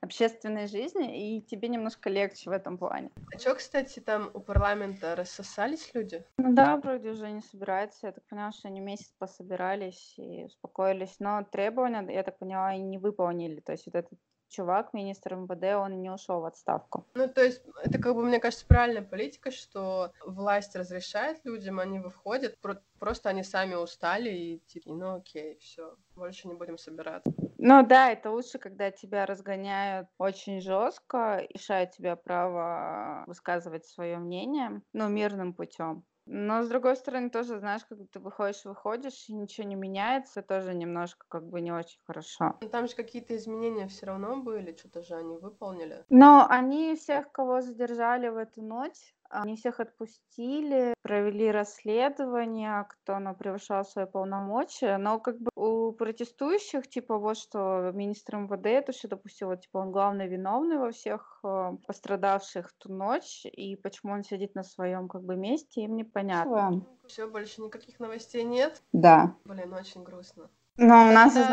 общественной 0.00 0.66
жизни, 0.66 1.38
и 1.38 1.42
тебе 1.42 1.68
немножко 1.68 2.10
легче 2.10 2.50
в 2.50 2.52
этом 2.52 2.78
плане. 2.78 3.10
А 3.32 3.38
чё, 3.38 3.54
кстати, 3.54 4.00
там 4.00 4.30
у 4.34 4.40
парламента 4.40 5.14
рассосались 5.16 5.92
люди? 5.94 6.24
Ну 6.38 6.54
да, 6.54 6.76
вроде 6.76 7.10
уже 7.10 7.30
не 7.30 7.40
собираются. 7.42 8.06
Я 8.06 8.12
так 8.12 8.24
поняла, 8.26 8.52
что 8.52 8.68
они 8.68 8.80
месяц 8.80 9.12
пособирались 9.18 10.14
и 10.18 10.44
успокоились. 10.44 11.16
Но 11.18 11.44
требования, 11.44 12.06
я 12.12 12.22
так 12.22 12.38
поняла, 12.38 12.74
и 12.74 12.80
не 12.80 12.98
выполнили. 12.98 13.60
То 13.60 13.72
есть 13.72 13.86
вот 13.86 13.94
этот 13.94 14.18
чувак, 14.50 14.92
министр 14.92 15.34
МВД, 15.34 15.76
он 15.76 16.02
не 16.02 16.10
ушел 16.10 16.40
в 16.40 16.44
отставку. 16.44 17.06
Ну, 17.14 17.28
то 17.28 17.42
есть, 17.42 17.62
это 17.82 17.98
как 17.98 18.14
бы, 18.14 18.22
мне 18.22 18.38
кажется, 18.40 18.66
правильная 18.66 19.02
политика, 19.02 19.50
что 19.50 20.12
власть 20.24 20.76
разрешает 20.76 21.44
людям, 21.44 21.80
они 21.80 22.00
выходят, 22.00 22.58
про- 22.60 22.82
просто 22.98 23.30
они 23.30 23.42
сами 23.42 23.74
устали 23.74 24.30
и 24.30 24.58
типа, 24.66 24.92
ну 24.92 25.16
окей, 25.16 25.56
все, 25.58 25.96
больше 26.14 26.48
не 26.48 26.54
будем 26.54 26.76
собираться. 26.76 27.32
Ну 27.58 27.86
да, 27.86 28.10
это 28.10 28.30
лучше, 28.30 28.58
когда 28.58 28.90
тебя 28.90 29.26
разгоняют 29.26 30.08
очень 30.18 30.60
жестко, 30.60 31.46
лишают 31.52 31.92
тебя 31.92 32.16
права 32.16 33.24
высказывать 33.26 33.86
свое 33.86 34.18
мнение, 34.18 34.82
ну, 34.92 35.08
мирным 35.08 35.54
путем. 35.54 36.04
Но, 36.32 36.62
с 36.62 36.68
другой 36.68 36.94
стороны, 36.96 37.28
тоже, 37.28 37.58
знаешь, 37.58 37.84
когда 37.84 38.04
ты 38.06 38.20
выходишь, 38.20 38.64
выходишь, 38.64 39.28
и 39.28 39.34
ничего 39.34 39.66
не 39.66 39.74
меняется, 39.74 40.42
тоже 40.42 40.74
немножко 40.74 41.26
как 41.28 41.48
бы 41.48 41.60
не 41.60 41.72
очень 41.72 41.98
хорошо. 42.06 42.60
Ну, 42.62 42.68
Там 42.68 42.86
же 42.86 42.94
какие-то 42.94 43.34
изменения 43.36 43.88
все 43.88 44.06
равно 44.06 44.36
были, 44.40 44.76
что-то 44.76 45.02
же 45.02 45.16
они 45.16 45.36
выполнили. 45.38 46.04
Но 46.08 46.46
они 46.48 46.94
всех, 46.94 47.32
кого 47.32 47.60
задержали 47.62 48.28
в 48.28 48.36
эту 48.36 48.62
ночь, 48.62 49.14
они 49.28 49.56
всех 49.56 49.80
отпустили, 49.80 50.94
провели 51.10 51.50
расследование, 51.50 52.86
кто 52.88 53.18
ну, 53.18 53.34
превышал 53.34 53.84
свои 53.84 54.06
полномочия. 54.06 54.96
Но 54.96 55.18
как 55.18 55.40
бы 55.40 55.50
у 55.56 55.90
протестующих, 55.90 56.88
типа, 56.88 57.18
вот 57.18 57.36
что 57.36 57.90
министр 57.92 58.36
МВД 58.36 58.66
это 58.66 58.92
все 58.92 59.08
допустил, 59.08 59.56
типа, 59.56 59.78
он 59.78 59.90
главный 59.90 60.28
виновный 60.28 60.78
во 60.78 60.92
всех 60.92 61.40
э, 61.42 61.72
пострадавших 61.84 62.72
ту 62.78 62.92
ночь, 62.92 63.44
и 63.44 63.74
почему 63.74 64.12
он 64.12 64.22
сидит 64.22 64.54
на 64.54 64.62
своем 64.62 65.08
как 65.08 65.24
бы 65.24 65.34
месте, 65.34 65.80
им 65.80 65.96
непонятно. 65.96 66.86
Все, 67.08 67.26
больше 67.26 67.60
никаких 67.60 67.98
новостей 67.98 68.44
нет. 68.44 68.80
Да. 68.92 69.34
Блин, 69.44 69.74
очень 69.74 70.04
грустно. 70.04 70.48
Но 70.76 71.08
у 71.08 71.10
нас 71.10 71.34
из. 71.36 71.48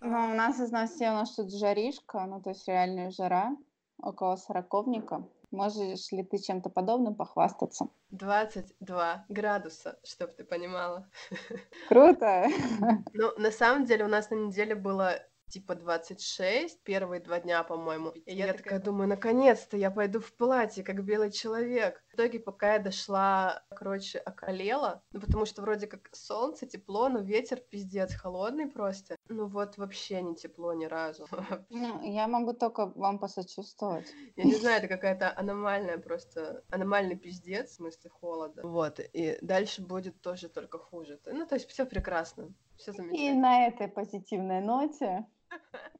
Но 0.00 0.30
у 0.30 0.34
нас 0.34 0.60
из 0.60 0.70
нас 0.70 1.34
тут 1.34 1.52
жаришка, 1.52 2.24
ну 2.24 2.40
то 2.40 2.50
есть 2.50 2.66
реальная 2.66 3.10
жара, 3.10 3.54
около 3.98 4.36
сороковника. 4.36 5.28
Можешь 5.50 6.10
ли 6.12 6.24
ты 6.24 6.38
чем-то 6.38 6.70
подобным 6.70 7.14
похвастаться? 7.14 7.88
22 8.10 9.26
градуса, 9.28 9.98
чтоб 10.04 10.34
ты 10.34 10.44
понимала. 10.44 11.08
Круто! 11.88 12.46
Ну, 13.12 13.32
на 13.38 13.50
самом 13.50 13.84
деле, 13.84 14.04
у 14.04 14.08
нас 14.08 14.30
на 14.30 14.34
неделе 14.34 14.74
было 14.74 15.20
типа 15.48 15.74
26, 15.74 16.82
первые 16.82 17.20
два 17.20 17.40
дня, 17.40 17.62
по-моему. 17.62 18.10
И 18.10 18.34
я 18.34 18.52
такая 18.52 18.80
думаю, 18.80 19.08
наконец-то 19.08 19.76
я 19.76 19.90
пойду 19.90 20.20
в 20.20 20.34
платье, 20.34 20.82
как 20.84 21.04
белый 21.04 21.30
человек. 21.30 22.02
В 22.16 22.18
итоге, 22.18 22.40
пока 22.40 22.72
я 22.74 22.78
дошла, 22.78 23.62
короче, 23.68 24.18
околела, 24.18 25.02
ну, 25.12 25.20
потому 25.20 25.44
что 25.44 25.60
вроде 25.60 25.86
как 25.86 26.08
солнце, 26.14 26.64
тепло, 26.64 27.10
но 27.10 27.18
ветер 27.20 27.60
пиздец 27.60 28.14
холодный 28.14 28.68
просто. 28.68 29.16
Ну 29.28 29.48
вот 29.48 29.76
вообще 29.76 30.22
не 30.22 30.34
тепло 30.34 30.72
ни 30.72 30.86
разу. 30.86 31.26
Ну, 31.68 32.02
я 32.02 32.26
могу 32.26 32.54
только 32.54 32.86
вам 32.86 33.18
посочувствовать. 33.18 34.06
Я 34.36 34.44
не 34.44 34.54
знаю, 34.54 34.78
это 34.78 34.88
какая-то 34.88 35.30
аномальная 35.36 35.98
просто, 35.98 36.64
аномальный 36.70 37.16
пиздец, 37.16 37.72
в 37.72 37.74
смысле 37.74 38.08
холода. 38.08 38.62
Вот, 38.66 38.98
и 39.12 39.36
дальше 39.42 39.82
будет 39.82 40.18
тоже 40.22 40.48
только 40.48 40.78
хуже. 40.78 41.20
Ну, 41.26 41.46
то 41.46 41.56
есть 41.56 41.68
все 41.68 41.84
прекрасно, 41.84 42.48
все 42.78 42.92
И 42.92 42.94
замечательно. 42.94 43.40
на 43.42 43.66
этой 43.66 43.88
позитивной 43.88 44.62
ноте 44.62 45.26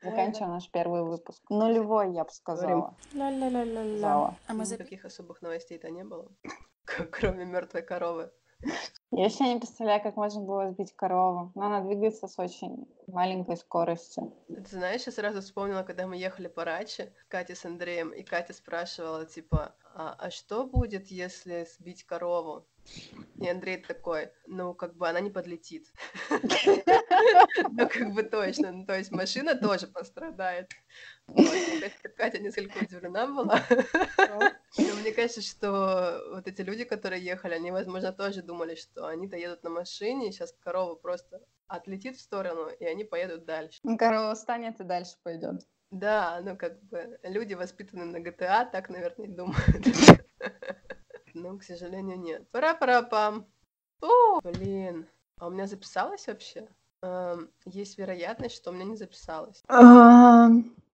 заканчиваем 0.03 0.53
наш 0.53 0.71
первый 0.71 1.03
выпуск. 1.03 1.43
Нулевой, 1.51 2.13
я 2.15 2.25
бы 2.25 2.31
сказала. 2.31 2.97
Ля-ля-ля-ля-ля. 3.13 3.99
Зала. 3.99 4.37
А 4.47 4.55
мы 4.55 4.65
за... 4.65 4.75
Никаких 4.75 5.05
особых 5.05 5.43
новостей-то 5.43 5.91
не 5.91 6.05
было, 6.05 6.29
кроме 7.11 7.45
мертвой 7.45 7.83
коровы. 7.83 8.31
Я 9.11 9.25
вообще 9.25 9.53
не 9.53 9.59
представляю, 9.59 10.03
как 10.03 10.17
можно 10.17 10.43
было 10.43 10.69
сбить 10.71 10.95
корову. 10.97 11.53
Но 11.55 11.67
она 11.67 11.81
двигается 11.83 12.27
с 12.27 12.39
очень 12.39 12.89
маленькой 13.07 13.57
скоростью. 13.57 14.35
Ты 14.49 14.67
знаешь, 14.67 15.07
я 15.07 15.13
сразу 15.13 15.41
вспомнила, 15.41 15.83
когда 15.83 16.07
мы 16.07 16.17
ехали 16.17 16.49
по 16.49 16.65
Раче, 16.65 17.13
Катя 17.29 17.55
с 17.55 17.65
Андреем, 17.65 18.11
и 18.11 18.23
Катя 18.23 18.53
спрашивала, 18.53 19.27
типа, 19.27 19.75
а, 19.95 20.15
а 20.19 20.31
что 20.31 20.67
будет, 20.67 21.09
если 21.09 21.67
сбить 21.79 22.05
корову? 22.05 22.67
И 23.41 23.49
Андрей 23.49 23.79
такой, 23.79 24.31
ну, 24.47 24.75
как 24.75 24.97
бы 24.97 25.09
она 25.09 25.21
не 25.21 25.31
подлетит. 25.31 25.87
Ну, 27.71 27.89
как 27.89 28.13
бы 28.15 28.23
точно. 28.23 28.73
Ну, 28.73 28.87
то 28.87 28.97
есть 28.97 29.11
машина 29.11 29.55
тоже 29.55 29.87
пострадает. 29.87 30.71
Катя 32.17 32.39
несколько 32.39 32.79
удивлена 32.79 33.27
была. 33.27 33.63
Но 34.79 34.95
мне 35.01 35.13
кажется, 35.13 35.43
что 35.43 36.23
вот 36.33 36.47
эти 36.47 36.63
люди, 36.63 36.85
которые 36.85 37.23
ехали, 37.25 37.55
они, 37.55 37.71
возможно, 37.71 38.13
тоже 38.13 38.43
думали, 38.43 38.75
что 38.75 39.07
они-то 39.07 39.37
едут 39.37 39.63
на 39.65 39.71
машине, 39.71 40.33
сейчас 40.33 40.55
корова 40.61 40.95
просто 40.95 41.41
отлетит 41.67 42.17
в 42.17 42.21
сторону, 42.21 42.69
и 42.69 42.85
они 42.85 43.05
поедут 43.05 43.45
дальше. 43.45 43.81
Корова 43.99 44.35
встанет 44.35 44.81
и 44.81 44.85
дальше 44.85 45.17
пойдет. 45.23 45.67
Да, 45.91 46.41
ну 46.43 46.57
как 46.57 46.83
бы 46.85 47.19
люди, 47.23 47.55
воспитанные 47.55 48.07
на 48.07 48.19
GTA, 48.19 48.71
так, 48.71 48.89
наверное, 48.89 49.27
и 49.27 49.31
думают. 49.31 49.87
Ну, 51.49 51.59
к 51.59 51.63
сожалению, 51.63 52.19
нет. 52.19 52.51
Пара-пара-пам. 52.51 53.47
О, 54.03 54.41
блин. 54.43 55.07
А 55.39 55.47
у 55.47 55.51
меня 55.51 55.69
записалось 55.69 56.27
вообще? 56.27 56.69
Эм, 57.03 57.51
Есть 57.65 57.99
вероятность, 57.99 58.57
что 58.57 58.71
у 58.71 58.75
меня 58.75 58.85
не 58.85 58.97
записалось. 58.97 59.63